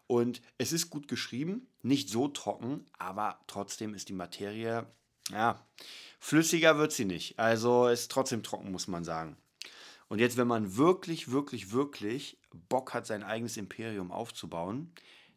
Und 0.06 0.42
es 0.58 0.72
ist 0.72 0.90
gut 0.90 1.08
geschrieben, 1.08 1.66
nicht 1.82 2.10
so 2.10 2.28
trocken, 2.28 2.86
aber 2.98 3.40
trotzdem 3.46 3.94
ist 3.94 4.08
die 4.08 4.14
Materie, 4.14 4.86
ja, 5.30 5.66
flüssiger 6.18 6.78
wird 6.78 6.92
sie 6.92 7.06
nicht. 7.06 7.38
Also 7.38 7.88
ist 7.88 8.10
trotzdem 8.10 8.42
trocken, 8.42 8.70
muss 8.70 8.88
man 8.88 9.04
sagen. 9.04 9.36
Und 10.08 10.18
jetzt, 10.18 10.36
wenn 10.36 10.46
man 10.46 10.76
wirklich, 10.76 11.30
wirklich, 11.30 11.72
wirklich 11.72 12.38
Bock 12.52 12.92
hat, 12.92 13.06
sein 13.06 13.22
eigenes 13.22 13.56
Imperium 13.56 14.12
aufzubauen, 14.12 14.92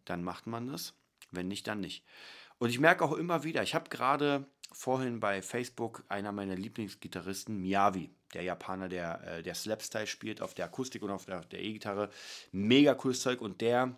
dann 0.06 0.24
macht 0.24 0.48
man 0.48 0.68
das. 0.68 0.94
Wenn 1.32 1.48
nicht, 1.48 1.68
dann 1.68 1.80
nicht. 1.80 2.04
Und 2.58 2.70
ich 2.70 2.80
merke 2.80 3.04
auch 3.04 3.14
immer 3.14 3.44
wieder, 3.44 3.64
ich 3.64 3.76
habe 3.76 3.90
gerade 3.90 4.46
vorhin 4.72 5.20
bei 5.20 5.42
Facebook 5.42 6.04
einer 6.10 6.32
meiner 6.32 6.56
Lieblingsgitarristen, 6.56 7.60
Miyavi, 7.60 8.10
der 8.34 8.44
Japaner, 8.44 8.90
der, 8.90 9.24
äh, 9.24 9.44
der 9.44 9.56
Slapstyle 9.56 10.08
spielt 10.08 10.42
auf 10.42 10.54
der 10.54 10.66
Akustik 10.66 11.02
und 11.02 11.12
auf 11.12 11.26
der 11.26 11.60
E-Gitarre. 11.62 12.10
Mega 12.52 12.94
cooles 12.94 13.22
Zeug 13.22 13.42
und 13.42 13.62
der 13.62 13.98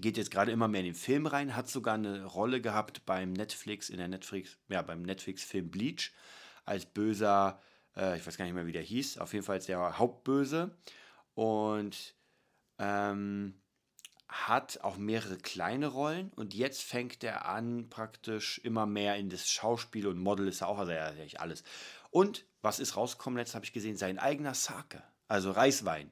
geht 0.00 0.16
jetzt 0.16 0.30
gerade 0.30 0.52
immer 0.52 0.68
mehr 0.68 0.80
in 0.80 0.86
den 0.86 0.94
Film 0.94 1.26
rein, 1.26 1.56
hat 1.56 1.68
sogar 1.68 1.94
eine 1.94 2.24
Rolle 2.24 2.60
gehabt 2.60 3.06
beim 3.06 3.32
Netflix, 3.32 3.90
in 3.90 3.98
der 3.98 4.08
Netflix, 4.08 4.58
ja, 4.68 4.82
beim 4.82 5.02
Netflix-Film 5.02 5.70
Bleach, 5.70 6.12
als 6.64 6.86
böser, 6.86 7.60
äh, 7.96 8.16
ich 8.16 8.26
weiß 8.26 8.36
gar 8.36 8.44
nicht 8.44 8.54
mehr, 8.54 8.66
wie 8.66 8.72
der 8.72 8.82
hieß, 8.82 9.18
auf 9.18 9.32
jeden 9.32 9.44
Fall 9.44 9.58
der 9.60 9.98
Hauptböse. 9.98 10.76
Und 11.34 12.14
ähm, 12.78 13.54
hat 14.28 14.80
auch 14.82 14.96
mehrere 14.96 15.36
kleine 15.36 15.86
Rollen 15.86 16.30
und 16.34 16.54
jetzt 16.54 16.82
fängt 16.82 17.22
er 17.22 17.46
an, 17.46 17.88
praktisch 17.88 18.58
immer 18.64 18.86
mehr 18.86 19.16
in 19.16 19.28
das 19.28 19.48
Schauspiel 19.48 20.06
und 20.06 20.18
Model 20.18 20.48
ist 20.48 20.62
er 20.62 20.68
auch, 20.68 20.78
also 20.78 20.92
er 20.92 21.24
ist 21.24 21.38
alles. 21.38 21.62
Und 22.10 22.44
was 22.60 22.80
ist 22.80 22.96
rausgekommen 22.96 23.38
letztes, 23.38 23.54
habe 23.54 23.64
ich 23.64 23.72
gesehen, 23.72 23.96
sein 23.96 24.18
eigener 24.18 24.54
Sake, 24.54 25.02
also 25.28 25.52
Reiswein 25.52 26.10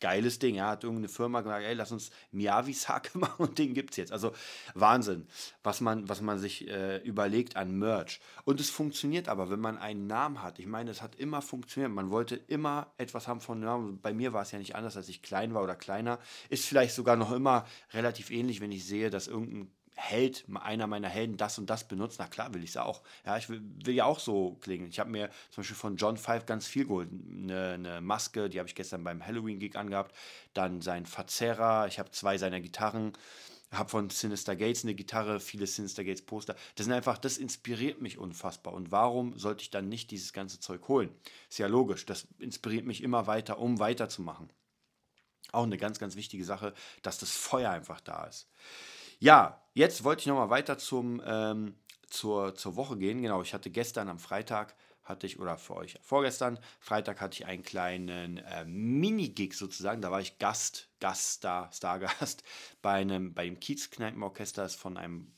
geiles 0.00 0.38
Ding. 0.38 0.56
Er 0.56 0.68
hat 0.68 0.84
irgendeine 0.84 1.08
Firma 1.08 1.40
gesagt, 1.40 1.64
ey, 1.64 1.74
lass 1.74 1.92
uns 1.92 2.10
Miyavi-Sake 2.32 3.18
machen 3.18 3.46
und 3.46 3.58
den 3.58 3.74
gibt 3.74 3.92
es 3.92 3.96
jetzt. 3.96 4.12
Also 4.12 4.32
Wahnsinn, 4.74 5.26
was 5.62 5.80
man, 5.80 6.08
was 6.08 6.20
man 6.20 6.38
sich 6.38 6.68
äh, 6.68 6.98
überlegt 6.98 7.56
an 7.56 7.78
Merch. 7.78 8.20
Und 8.44 8.60
es 8.60 8.70
funktioniert 8.70 9.28
aber, 9.28 9.50
wenn 9.50 9.60
man 9.60 9.78
einen 9.78 10.06
Namen 10.06 10.42
hat. 10.42 10.58
Ich 10.58 10.66
meine, 10.66 10.90
es 10.90 11.02
hat 11.02 11.16
immer 11.16 11.42
funktioniert. 11.42 11.92
Man 11.92 12.10
wollte 12.10 12.36
immer 12.36 12.92
etwas 12.98 13.28
haben 13.28 13.40
von 13.40 13.60
Namen. 13.60 14.00
Bei 14.00 14.12
mir 14.12 14.32
war 14.32 14.42
es 14.42 14.52
ja 14.52 14.58
nicht 14.58 14.76
anders, 14.76 14.96
als 14.96 15.08
ich 15.08 15.22
klein 15.22 15.54
war 15.54 15.62
oder 15.62 15.74
kleiner. 15.74 16.18
Ist 16.48 16.66
vielleicht 16.66 16.94
sogar 16.94 17.16
noch 17.16 17.32
immer 17.32 17.66
relativ 17.92 18.30
ähnlich, 18.30 18.60
wenn 18.60 18.72
ich 18.72 18.84
sehe, 18.84 19.10
dass 19.10 19.28
irgendein 19.28 19.70
Held, 19.96 20.44
einer 20.54 20.86
meiner 20.86 21.08
Helden 21.08 21.36
das 21.36 21.58
und 21.58 21.70
das 21.70 21.86
benutzt, 21.86 22.16
na 22.18 22.26
klar 22.26 22.52
will 22.52 22.64
ich 22.64 22.70
es 22.70 22.76
auch. 22.76 23.02
Ja, 23.24 23.36
ich 23.36 23.48
will, 23.48 23.62
will, 23.84 23.94
ja 23.94 24.04
auch 24.04 24.18
so 24.18 24.56
klingen. 24.60 24.88
Ich 24.88 24.98
habe 24.98 25.10
mir 25.10 25.30
zum 25.50 25.62
Beispiel 25.62 25.76
von 25.76 25.96
John 25.96 26.16
Five 26.16 26.46
ganz 26.46 26.66
viel 26.66 26.84
geholt. 26.84 27.10
Eine, 27.12 27.72
eine 27.74 28.00
Maske, 28.00 28.50
die 28.50 28.58
habe 28.58 28.68
ich 28.68 28.74
gestern 28.74 29.04
beim 29.04 29.24
Halloween-Gig 29.24 29.76
angehabt. 29.76 30.14
Dann 30.52 30.80
sein 30.80 31.06
Verzerrer, 31.06 31.86
ich 31.86 31.98
habe 31.98 32.10
zwei 32.10 32.38
seiner 32.38 32.60
Gitarren. 32.60 33.12
Habe 33.70 33.88
von 33.88 34.10
Sinister 34.10 34.54
Gates 34.54 34.84
eine 34.84 34.94
Gitarre, 34.94 35.40
viele 35.40 35.66
Sinister 35.66 36.04
Gates 36.04 36.22
Poster. 36.22 36.54
Das 36.76 36.86
sind 36.86 36.92
einfach, 36.92 37.18
das 37.18 37.38
inspiriert 37.38 38.00
mich 38.00 38.18
unfassbar. 38.18 38.72
Und 38.72 38.92
warum 38.92 39.38
sollte 39.38 39.62
ich 39.62 39.70
dann 39.70 39.88
nicht 39.88 40.10
dieses 40.10 40.32
ganze 40.32 40.60
Zeug 40.60 40.86
holen? 40.88 41.10
Ist 41.48 41.58
ja 41.58 41.66
logisch. 41.66 42.06
Das 42.06 42.26
inspiriert 42.38 42.84
mich 42.84 43.02
immer 43.02 43.26
weiter, 43.26 43.58
um 43.58 43.78
weiterzumachen. 43.78 44.48
Auch 45.52 45.64
eine 45.64 45.78
ganz, 45.78 45.98
ganz 45.98 46.16
wichtige 46.16 46.44
Sache, 46.44 46.74
dass 47.02 47.18
das 47.18 47.30
Feuer 47.30 47.70
einfach 47.70 48.00
da 48.00 48.24
ist. 48.24 48.48
Ja, 49.24 49.58
jetzt 49.72 50.04
wollte 50.04 50.20
ich 50.20 50.26
nochmal 50.26 50.50
weiter 50.50 50.76
zum, 50.76 51.22
ähm, 51.24 51.76
zur, 52.10 52.54
zur 52.56 52.76
Woche 52.76 52.98
gehen. 52.98 53.22
Genau, 53.22 53.40
ich 53.40 53.54
hatte 53.54 53.70
gestern 53.70 54.10
am 54.10 54.18
Freitag, 54.18 54.74
hatte 55.02 55.26
ich, 55.26 55.38
oder 55.38 55.56
für 55.56 55.76
euch 55.76 55.98
vorgestern, 56.02 56.58
Freitag 56.78 57.22
hatte 57.22 57.32
ich 57.32 57.46
einen 57.46 57.62
kleinen 57.62 58.36
äh, 58.36 58.66
Mini-Gig 58.66 59.54
sozusagen. 59.54 60.02
Da 60.02 60.10
war 60.10 60.20
ich 60.20 60.36
Gast, 60.38 60.90
Gaststar, 61.00 61.72
Stargast 61.72 62.42
bei 62.82 62.96
einem, 62.96 63.32
bei 63.32 63.46
dem 63.46 63.58
Kiezkneipenorchester, 63.58 64.68
von 64.68 64.98
einem 64.98 65.32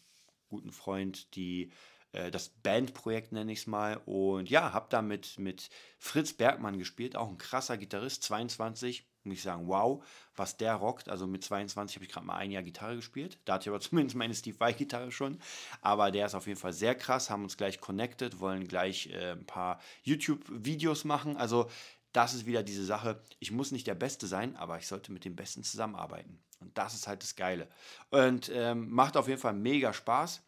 guten 0.48 0.72
Freund, 0.72 1.36
die 1.36 1.70
äh, 2.10 2.32
das 2.32 2.48
Bandprojekt 2.48 3.30
nenne 3.30 3.52
ich 3.52 3.60
es 3.60 3.66
mal. 3.68 4.00
Und 4.04 4.50
ja, 4.50 4.72
habe 4.72 4.88
da 4.90 5.00
mit, 5.00 5.38
mit 5.38 5.70
Fritz 6.00 6.32
Bergmann 6.32 6.78
gespielt, 6.78 7.14
auch 7.14 7.28
ein 7.28 7.38
krasser 7.38 7.76
Gitarrist, 7.76 8.24
22, 8.24 9.06
muss 9.26 9.36
ich 9.36 9.42
sagen, 9.42 9.68
wow, 9.68 10.04
was 10.34 10.56
der 10.56 10.74
rockt. 10.74 11.08
Also 11.08 11.26
mit 11.26 11.44
22 11.44 11.96
habe 11.96 12.04
ich 12.04 12.10
gerade 12.10 12.26
mal 12.26 12.36
ein 12.36 12.50
Jahr 12.50 12.62
Gitarre 12.62 12.96
gespielt. 12.96 13.38
Da 13.44 13.54
hatte 13.54 13.64
ich 13.64 13.68
aber 13.68 13.80
zumindest 13.80 14.16
meine 14.16 14.34
Steve 14.34 14.58
Vai-Gitarre 14.58 15.12
schon. 15.12 15.38
Aber 15.80 16.10
der 16.10 16.26
ist 16.26 16.34
auf 16.34 16.46
jeden 16.46 16.58
Fall 16.58 16.72
sehr 16.72 16.94
krass, 16.94 17.30
haben 17.30 17.42
uns 17.42 17.56
gleich 17.56 17.80
connected, 17.80 18.40
wollen 18.40 18.66
gleich 18.66 19.08
äh, 19.08 19.32
ein 19.32 19.46
paar 19.46 19.80
YouTube-Videos 20.02 21.04
machen. 21.04 21.36
Also 21.36 21.68
das 22.12 22.32
ist 22.32 22.46
wieder 22.46 22.62
diese 22.62 22.84
Sache, 22.84 23.22
ich 23.40 23.50
muss 23.50 23.72
nicht 23.72 23.86
der 23.86 23.94
Beste 23.94 24.26
sein, 24.26 24.56
aber 24.56 24.78
ich 24.78 24.86
sollte 24.86 25.12
mit 25.12 25.26
dem 25.26 25.36
Besten 25.36 25.62
zusammenarbeiten. 25.62 26.42
Und 26.60 26.76
das 26.78 26.94
ist 26.94 27.06
halt 27.06 27.22
das 27.22 27.36
Geile. 27.36 27.68
Und 28.10 28.50
ähm, 28.54 28.90
macht 28.90 29.18
auf 29.18 29.28
jeden 29.28 29.40
Fall 29.40 29.52
mega 29.52 29.92
Spaß. 29.92 30.42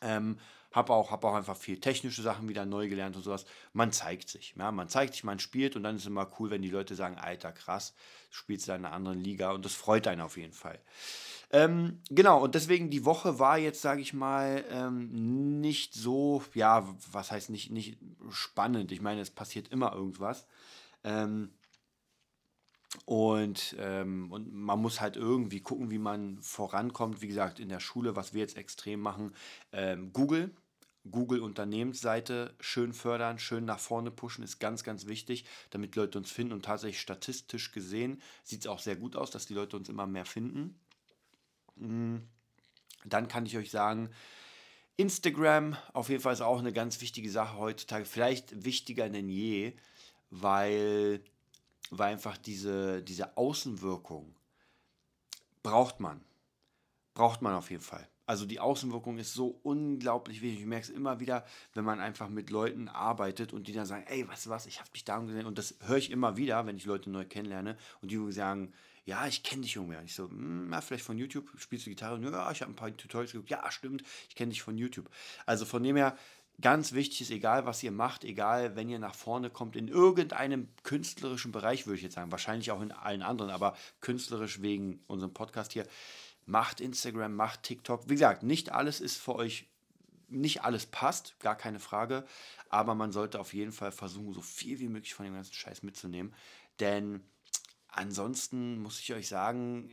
Ähm, 0.00 0.38
habe 0.72 0.92
auch, 0.92 1.10
hab 1.10 1.24
auch 1.24 1.34
einfach 1.34 1.56
viel 1.56 1.80
technische 1.80 2.22
Sachen 2.22 2.48
wieder 2.48 2.64
neu 2.64 2.88
gelernt 2.88 3.16
und 3.16 3.22
sowas. 3.22 3.44
Man 3.72 3.92
zeigt 3.92 4.28
sich. 4.28 4.54
Ja? 4.56 4.72
Man 4.72 4.88
zeigt 4.88 5.14
sich, 5.14 5.24
man 5.24 5.38
spielt 5.38 5.76
und 5.76 5.82
dann 5.82 5.96
ist 5.96 6.02
es 6.02 6.08
immer 6.08 6.30
cool, 6.38 6.50
wenn 6.50 6.62
die 6.62 6.70
Leute 6.70 6.94
sagen, 6.94 7.16
Alter, 7.18 7.52
krass, 7.52 7.94
du 8.30 8.36
spielst 8.36 8.68
in 8.68 8.74
einer 8.74 8.92
anderen 8.92 9.20
Liga 9.20 9.52
und 9.52 9.64
das 9.64 9.74
freut 9.74 10.06
einen 10.06 10.20
auf 10.20 10.36
jeden 10.36 10.52
Fall. 10.52 10.78
Ähm, 11.50 12.00
genau, 12.08 12.42
und 12.42 12.54
deswegen 12.54 12.88
die 12.88 13.04
Woche 13.04 13.38
war 13.38 13.58
jetzt, 13.58 13.82
sage 13.82 14.00
ich 14.00 14.14
mal, 14.14 14.64
ähm, 14.70 15.60
nicht 15.60 15.92
so, 15.92 16.42
ja, 16.54 16.88
was 17.10 17.30
heißt 17.30 17.50
nicht, 17.50 17.70
nicht 17.70 17.98
spannend. 18.30 18.90
Ich 18.90 19.02
meine, 19.02 19.20
es 19.20 19.30
passiert 19.30 19.68
immer 19.68 19.92
irgendwas. 19.92 20.46
Ähm, 21.04 21.50
und, 23.04 23.76
ähm, 23.78 24.30
und 24.30 24.52
man 24.52 24.80
muss 24.80 25.00
halt 25.00 25.16
irgendwie 25.16 25.60
gucken, 25.60 25.90
wie 25.90 25.98
man 25.98 26.38
vorankommt. 26.40 27.22
Wie 27.22 27.28
gesagt, 27.28 27.58
in 27.58 27.68
der 27.68 27.80
Schule, 27.80 28.16
was 28.16 28.34
wir 28.34 28.40
jetzt 28.40 28.56
extrem 28.56 29.00
machen, 29.00 29.34
ähm, 29.72 30.12
Google. 30.12 30.54
Google 31.10 31.40
Unternehmensseite 31.40 32.54
schön 32.60 32.92
fördern, 32.92 33.38
schön 33.38 33.64
nach 33.64 33.80
vorne 33.80 34.10
pushen, 34.10 34.44
ist 34.44 34.60
ganz, 34.60 34.84
ganz 34.84 35.06
wichtig, 35.06 35.44
damit 35.70 35.96
Leute 35.96 36.18
uns 36.18 36.30
finden. 36.30 36.52
Und 36.52 36.64
tatsächlich 36.64 37.00
statistisch 37.00 37.72
gesehen 37.72 38.22
sieht 38.44 38.60
es 38.60 38.66
auch 38.66 38.78
sehr 38.78 38.96
gut 38.96 39.16
aus, 39.16 39.30
dass 39.30 39.46
die 39.46 39.54
Leute 39.54 39.76
uns 39.76 39.88
immer 39.88 40.06
mehr 40.06 40.24
finden. 40.24 40.78
Mm, 41.76 42.18
dann 43.04 43.26
kann 43.28 43.46
ich 43.46 43.56
euch 43.56 43.70
sagen, 43.70 44.10
Instagram 44.96 45.76
auf 45.92 46.08
jeden 46.08 46.22
Fall 46.22 46.34
ist 46.34 46.40
auch 46.40 46.58
eine 46.58 46.72
ganz 46.72 47.00
wichtige 47.00 47.30
Sache 47.30 47.56
heutzutage, 47.56 48.04
vielleicht 48.04 48.64
wichtiger 48.64 49.08
denn 49.08 49.28
je, 49.28 49.74
weil 50.30 51.20
weil 51.92 52.12
einfach 52.12 52.38
diese, 52.38 53.02
diese 53.02 53.36
Außenwirkung 53.36 54.34
braucht 55.62 56.00
man. 56.00 56.24
Braucht 57.12 57.42
man 57.42 57.54
auf 57.54 57.70
jeden 57.70 57.82
Fall. 57.82 58.08
Also 58.26 58.46
die 58.46 58.60
Außenwirkung 58.60 59.18
ist 59.18 59.34
so 59.34 59.58
unglaublich 59.62 60.42
wichtig. 60.42 60.60
Ich 60.60 60.66
merke 60.66 60.84
es 60.84 60.90
immer 60.90 61.20
wieder, 61.20 61.44
wenn 61.74 61.84
man 61.84 62.00
einfach 62.00 62.28
mit 62.28 62.50
Leuten 62.50 62.88
arbeitet 62.88 63.52
und 63.52 63.66
die 63.66 63.72
dann 63.72 63.86
sagen, 63.86 64.04
ey, 64.06 64.26
weißt 64.28 64.46
du 64.46 64.50
was, 64.50 64.66
ich 64.66 64.80
habe 64.80 64.90
dich 64.90 65.04
da 65.04 65.18
gesehen. 65.18 65.46
Und 65.46 65.58
das 65.58 65.76
höre 65.80 65.96
ich 65.96 66.10
immer 66.10 66.36
wieder, 66.36 66.66
wenn 66.66 66.76
ich 66.76 66.84
Leute 66.84 67.10
neu 67.10 67.24
kennenlerne 67.24 67.76
und 68.00 68.10
die 68.10 68.32
sagen, 68.32 68.72
ja, 69.04 69.26
ich 69.26 69.42
kenne 69.42 69.62
dich 69.62 69.76
irgendwie. 69.76 69.96
Und 69.96 70.04
ich 70.04 70.14
so, 70.14 70.28
hm, 70.28 70.68
na, 70.68 70.80
vielleicht 70.80 71.04
von 71.04 71.18
YouTube, 71.18 71.50
spielst 71.56 71.86
du 71.86 71.90
Gitarre? 71.90 72.20
Ja, 72.22 72.50
ich 72.52 72.62
habe 72.62 72.72
ein 72.72 72.76
paar 72.76 72.96
Tutorials 72.96 73.32
geguckt. 73.32 73.50
Ja, 73.50 73.70
stimmt, 73.70 74.02
ich 74.28 74.36
kenne 74.36 74.50
dich 74.50 74.62
von 74.62 74.78
YouTube. 74.78 75.10
Also 75.44 75.64
von 75.64 75.82
dem 75.82 75.96
her, 75.96 76.16
ganz 76.60 76.92
wichtig 76.92 77.22
ist, 77.22 77.30
egal 77.30 77.66
was 77.66 77.82
ihr 77.82 77.90
macht, 77.90 78.24
egal 78.24 78.76
wenn 78.76 78.88
ihr 78.88 78.98
nach 78.98 79.14
vorne 79.14 79.50
kommt, 79.50 79.74
in 79.74 79.88
irgendeinem 79.88 80.68
künstlerischen 80.82 81.50
Bereich, 81.50 81.86
würde 81.86 81.96
ich 81.96 82.02
jetzt 82.02 82.14
sagen, 82.14 82.30
wahrscheinlich 82.30 82.70
auch 82.70 82.82
in 82.82 82.92
allen 82.92 83.22
anderen, 83.22 83.50
aber 83.50 83.76
künstlerisch 84.00 84.62
wegen 84.62 85.02
unserem 85.06 85.32
Podcast 85.32 85.72
hier, 85.72 85.86
macht 86.46 86.80
Instagram, 86.80 87.34
macht 87.34 87.62
TikTok. 87.62 88.08
Wie 88.08 88.14
gesagt, 88.14 88.42
nicht 88.42 88.72
alles 88.72 89.00
ist 89.00 89.16
für 89.16 89.36
euch, 89.36 89.68
nicht 90.28 90.64
alles 90.64 90.86
passt, 90.86 91.38
gar 91.40 91.56
keine 91.56 91.78
Frage, 91.78 92.24
aber 92.68 92.94
man 92.94 93.12
sollte 93.12 93.38
auf 93.38 93.52
jeden 93.52 93.72
Fall 93.72 93.92
versuchen, 93.92 94.32
so 94.32 94.40
viel 94.40 94.78
wie 94.80 94.88
möglich 94.88 95.14
von 95.14 95.24
dem 95.24 95.34
ganzen 95.34 95.52
Scheiß 95.52 95.82
mitzunehmen, 95.82 96.34
denn 96.80 97.22
ansonsten 97.88 98.78
muss 98.78 98.98
ich 98.98 99.12
euch 99.12 99.28
sagen, 99.28 99.90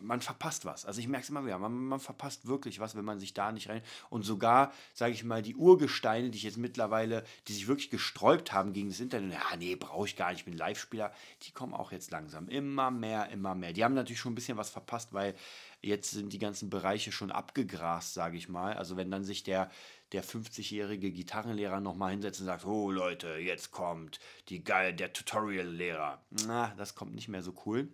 man 0.00 0.20
verpasst 0.20 0.64
was. 0.64 0.84
Also 0.84 1.00
ich 1.00 1.08
merke 1.08 1.24
es 1.24 1.30
immer 1.30 1.44
wieder, 1.44 1.58
man, 1.58 1.72
man, 1.72 2.00
verpasst 2.00 2.46
wirklich 2.46 2.80
was, 2.80 2.96
wenn 2.96 3.04
man 3.04 3.18
sich 3.18 3.34
da 3.34 3.52
nicht 3.52 3.68
rein. 3.68 3.82
Und 4.10 4.22
sogar, 4.22 4.72
sage 4.94 5.12
ich 5.12 5.24
mal, 5.24 5.42
die 5.42 5.56
Urgesteine, 5.56 6.30
die 6.30 6.38
ich 6.38 6.44
jetzt 6.44 6.58
mittlerweile, 6.58 7.24
die 7.46 7.52
sich 7.52 7.68
wirklich 7.68 7.90
gesträubt 7.90 8.52
haben 8.52 8.72
gegen 8.72 8.88
das 8.88 9.00
Internet, 9.00 9.32
ja, 9.32 9.56
nee, 9.56 9.76
brauche 9.76 10.06
ich 10.06 10.16
gar 10.16 10.30
nicht, 10.30 10.40
ich 10.40 10.44
bin 10.44 10.56
Live-Spieler, 10.56 11.12
die 11.42 11.52
kommen 11.52 11.74
auch 11.74 11.92
jetzt 11.92 12.10
langsam. 12.10 12.48
Immer 12.48 12.90
mehr, 12.90 13.28
immer 13.30 13.54
mehr. 13.54 13.72
Die 13.72 13.84
haben 13.84 13.94
natürlich 13.94 14.20
schon 14.20 14.32
ein 14.32 14.36
bisschen 14.36 14.58
was 14.58 14.70
verpasst, 14.70 15.12
weil 15.12 15.34
jetzt 15.80 16.10
sind 16.10 16.32
die 16.32 16.38
ganzen 16.38 16.70
Bereiche 16.70 17.12
schon 17.12 17.30
abgegrast, 17.30 18.14
sage 18.14 18.36
ich 18.36 18.48
mal. 18.48 18.74
Also 18.74 18.96
wenn 18.96 19.10
dann 19.10 19.24
sich 19.24 19.42
der 19.42 19.70
der 20.12 20.24
50-jährige 20.24 21.12
Gitarrenlehrer 21.12 21.80
nochmal 21.80 22.12
hinsetzt 22.12 22.40
und 22.40 22.46
sagt, 22.46 22.64
oh 22.64 22.90
Leute, 22.90 23.36
jetzt 23.36 23.70
kommt 23.72 24.20
die 24.48 24.64
geil, 24.64 24.94
der 24.94 25.12
Tutorial-Lehrer. 25.12 26.22
Na, 26.46 26.72
das 26.76 26.94
kommt 26.94 27.14
nicht 27.14 27.28
mehr 27.28 27.42
so 27.42 27.54
cool. 27.66 27.88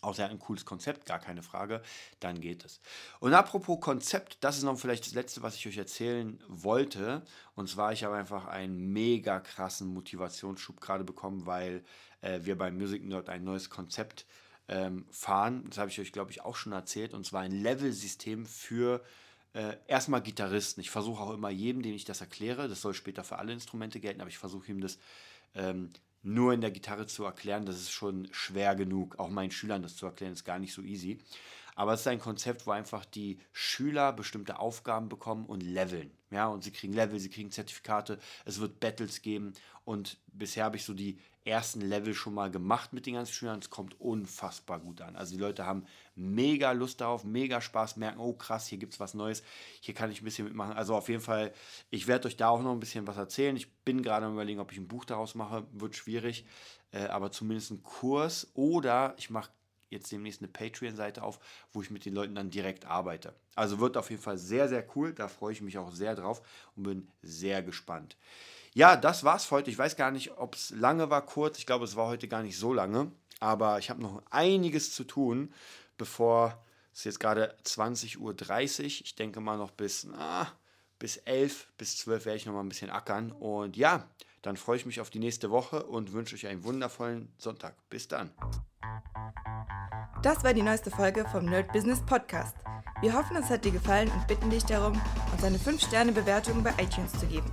Außer 0.00 0.28
ein 0.28 0.38
cooles 0.38 0.64
Konzept, 0.64 1.06
gar 1.06 1.18
keine 1.18 1.42
Frage, 1.42 1.82
dann 2.20 2.40
geht 2.40 2.64
es. 2.64 2.80
Und 3.20 3.32
apropos 3.34 3.80
Konzept, 3.80 4.38
das 4.40 4.58
ist 4.58 4.64
noch 4.64 4.78
vielleicht 4.78 5.06
das 5.06 5.14
Letzte, 5.14 5.42
was 5.42 5.56
ich 5.56 5.66
euch 5.66 5.78
erzählen 5.78 6.38
wollte. 6.48 7.22
Und 7.54 7.68
zwar, 7.68 7.92
ich 7.92 8.04
habe 8.04 8.16
einfach 8.16 8.46
einen 8.46 8.92
mega 8.92 9.40
krassen 9.40 9.88
Motivationsschub 9.88 10.80
gerade 10.80 11.04
bekommen, 11.04 11.46
weil 11.46 11.84
äh, 12.20 12.40
wir 12.42 12.58
beim 12.58 12.76
Music 12.76 13.04
Nerd 13.04 13.28
ein 13.28 13.44
neues 13.44 13.70
Konzept 13.70 14.26
ähm, 14.68 15.06
fahren. 15.10 15.64
Das 15.68 15.78
habe 15.78 15.90
ich 15.90 16.00
euch, 16.00 16.12
glaube 16.12 16.30
ich, 16.30 16.42
auch 16.42 16.56
schon 16.56 16.72
erzählt. 16.72 17.14
Und 17.14 17.24
zwar 17.24 17.42
ein 17.42 17.52
Level-System 17.52 18.46
für 18.46 19.02
äh, 19.54 19.76
erstmal 19.86 20.20
Gitarristen. 20.20 20.80
Ich 20.80 20.90
versuche 20.90 21.22
auch 21.22 21.32
immer 21.32 21.50
jedem, 21.50 21.82
den 21.82 21.94
ich 21.94 22.04
das 22.04 22.20
erkläre, 22.20 22.68
das 22.68 22.80
soll 22.80 22.92
später 22.92 23.24
für 23.24 23.38
alle 23.38 23.52
Instrumente 23.52 24.00
gelten, 24.00 24.20
aber 24.20 24.30
ich 24.30 24.38
versuche 24.38 24.70
ihm 24.70 24.80
das 24.80 24.98
ähm, 25.54 25.90
nur 26.24 26.52
in 26.52 26.60
der 26.60 26.70
Gitarre 26.70 27.06
zu 27.06 27.24
erklären, 27.24 27.66
das 27.66 27.76
ist 27.76 27.92
schon 27.92 28.28
schwer 28.32 28.74
genug. 28.74 29.18
Auch 29.18 29.28
meinen 29.28 29.50
Schülern 29.50 29.82
das 29.82 29.96
zu 29.96 30.06
erklären, 30.06 30.32
ist 30.32 30.44
gar 30.44 30.58
nicht 30.58 30.72
so 30.72 30.82
easy. 30.82 31.18
Aber 31.76 31.92
es 31.92 32.00
ist 32.00 32.06
ein 32.06 32.20
Konzept, 32.20 32.66
wo 32.66 32.70
einfach 32.70 33.04
die 33.04 33.38
Schüler 33.52 34.12
bestimmte 34.12 34.58
Aufgaben 34.58 35.08
bekommen 35.08 35.46
und 35.46 35.60
leveln. 35.62 36.10
Ja, 36.30 36.46
und 36.46 36.64
sie 36.64 36.70
kriegen 36.70 36.92
Level, 36.92 37.18
sie 37.18 37.30
kriegen 37.30 37.50
Zertifikate, 37.50 38.18
es 38.44 38.60
wird 38.60 38.80
Battles 38.80 39.22
geben. 39.22 39.52
Und 39.84 40.18
bisher 40.32 40.64
habe 40.64 40.76
ich 40.76 40.84
so 40.84 40.94
die 40.94 41.18
ersten 41.44 41.82
Level 41.82 42.14
schon 42.14 42.34
mal 42.34 42.50
gemacht 42.50 42.92
mit 42.92 43.06
den 43.06 43.14
ganzen 43.14 43.32
Schülern. 43.32 43.58
Es 43.58 43.68
kommt 43.68 44.00
unfassbar 44.00 44.80
gut 44.80 45.02
an. 45.02 45.14
Also 45.14 45.34
die 45.34 45.40
Leute 45.40 45.66
haben 45.66 45.84
mega 46.14 46.72
Lust 46.72 47.00
darauf, 47.00 47.24
mega 47.24 47.60
Spaß, 47.60 47.96
merken, 47.96 48.18
oh 48.18 48.32
krass, 48.32 48.66
hier 48.66 48.78
gibt 48.78 48.94
es 48.94 49.00
was 49.00 49.14
Neues, 49.14 49.42
hier 49.80 49.94
kann 49.94 50.10
ich 50.10 50.22
ein 50.22 50.24
bisschen 50.24 50.46
mitmachen. 50.46 50.72
Also 50.72 50.94
auf 50.94 51.08
jeden 51.08 51.20
Fall, 51.20 51.52
ich 51.90 52.06
werde 52.06 52.28
euch 52.28 52.36
da 52.36 52.48
auch 52.48 52.62
noch 52.62 52.72
ein 52.72 52.80
bisschen 52.80 53.06
was 53.06 53.16
erzählen. 53.16 53.56
Ich 53.56 53.72
bin 53.84 54.02
gerade 54.02 54.26
am 54.26 54.32
überlegen, 54.32 54.60
ob 54.60 54.72
ich 54.72 54.78
ein 54.78 54.88
Buch 54.88 55.04
daraus 55.04 55.34
mache, 55.34 55.66
wird 55.72 55.96
schwierig, 55.96 56.46
äh, 56.92 57.06
aber 57.06 57.30
zumindest 57.30 57.72
ein 57.72 57.82
Kurs 57.82 58.50
oder 58.54 59.14
ich 59.18 59.28
mache 59.28 59.50
jetzt 59.90 60.10
demnächst 60.10 60.40
eine 60.40 60.48
Patreon-Seite 60.48 61.22
auf, 61.22 61.38
wo 61.72 61.82
ich 61.82 61.90
mit 61.90 62.04
den 62.04 62.14
Leuten 62.14 62.34
dann 62.34 62.50
direkt 62.50 62.86
arbeite. 62.86 63.34
Also 63.54 63.80
wird 63.80 63.96
auf 63.96 64.10
jeden 64.10 64.22
Fall 64.22 64.38
sehr, 64.38 64.68
sehr 64.68 64.84
cool. 64.96 65.12
Da 65.12 65.28
freue 65.28 65.52
ich 65.52 65.62
mich 65.62 65.78
auch 65.78 65.92
sehr 65.92 66.14
drauf 66.14 66.42
und 66.74 66.82
bin 66.84 67.08
sehr 67.22 67.62
gespannt. 67.62 68.16
Ja, 68.76 68.96
das 68.96 69.22
war's 69.22 69.44
für 69.44 69.56
heute. 69.56 69.70
Ich 69.70 69.78
weiß 69.78 69.94
gar 69.94 70.10
nicht, 70.10 70.36
ob 70.36 70.56
es 70.56 70.70
lange 70.70 71.08
war, 71.08 71.24
kurz. 71.24 71.58
Ich 71.58 71.66
glaube, 71.66 71.84
es 71.84 71.94
war 71.94 72.08
heute 72.08 72.26
gar 72.26 72.42
nicht 72.42 72.58
so 72.58 72.74
lange. 72.74 73.12
Aber 73.38 73.78
ich 73.78 73.88
habe 73.88 74.02
noch 74.02 74.20
einiges 74.30 74.92
zu 74.92 75.04
tun, 75.04 75.54
bevor 75.96 76.60
es 76.92 77.04
jetzt 77.04 77.20
gerade 77.20 77.54
20.30 77.64 78.18
Uhr. 78.18 78.34
Ich 78.84 79.14
denke 79.14 79.40
mal 79.40 79.56
noch 79.56 79.70
bis, 79.70 80.04
na, 80.04 80.48
bis 80.98 81.18
11, 81.18 81.68
bis 81.78 81.98
12 81.98 82.24
werde 82.24 82.36
ich 82.36 82.46
noch 82.46 82.52
mal 82.52 82.62
ein 82.62 82.68
bisschen 82.68 82.90
ackern. 82.90 83.30
Und 83.30 83.76
ja, 83.76 84.08
dann 84.42 84.56
freue 84.56 84.76
ich 84.76 84.86
mich 84.86 85.00
auf 85.00 85.10
die 85.10 85.20
nächste 85.20 85.52
Woche 85.52 85.84
und 85.84 86.12
wünsche 86.12 86.34
euch 86.34 86.48
einen 86.48 86.64
wundervollen 86.64 87.32
Sonntag. 87.38 87.76
Bis 87.90 88.08
dann. 88.08 88.32
Das 90.22 90.42
war 90.42 90.52
die 90.52 90.62
neueste 90.62 90.90
Folge 90.90 91.24
vom 91.30 91.44
Nerd 91.44 91.72
Business 91.72 92.04
Podcast. 92.04 92.56
Wir 93.00 93.12
hoffen, 93.12 93.36
es 93.36 93.50
hat 93.50 93.64
dir 93.64 93.72
gefallen 93.72 94.10
und 94.10 94.26
bitten 94.26 94.50
dich 94.50 94.64
darum, 94.64 95.00
uns 95.32 95.44
eine 95.44 95.58
5-Sterne-Bewertung 95.58 96.64
bei 96.64 96.72
iTunes 96.82 97.12
zu 97.12 97.26
geben. 97.26 97.52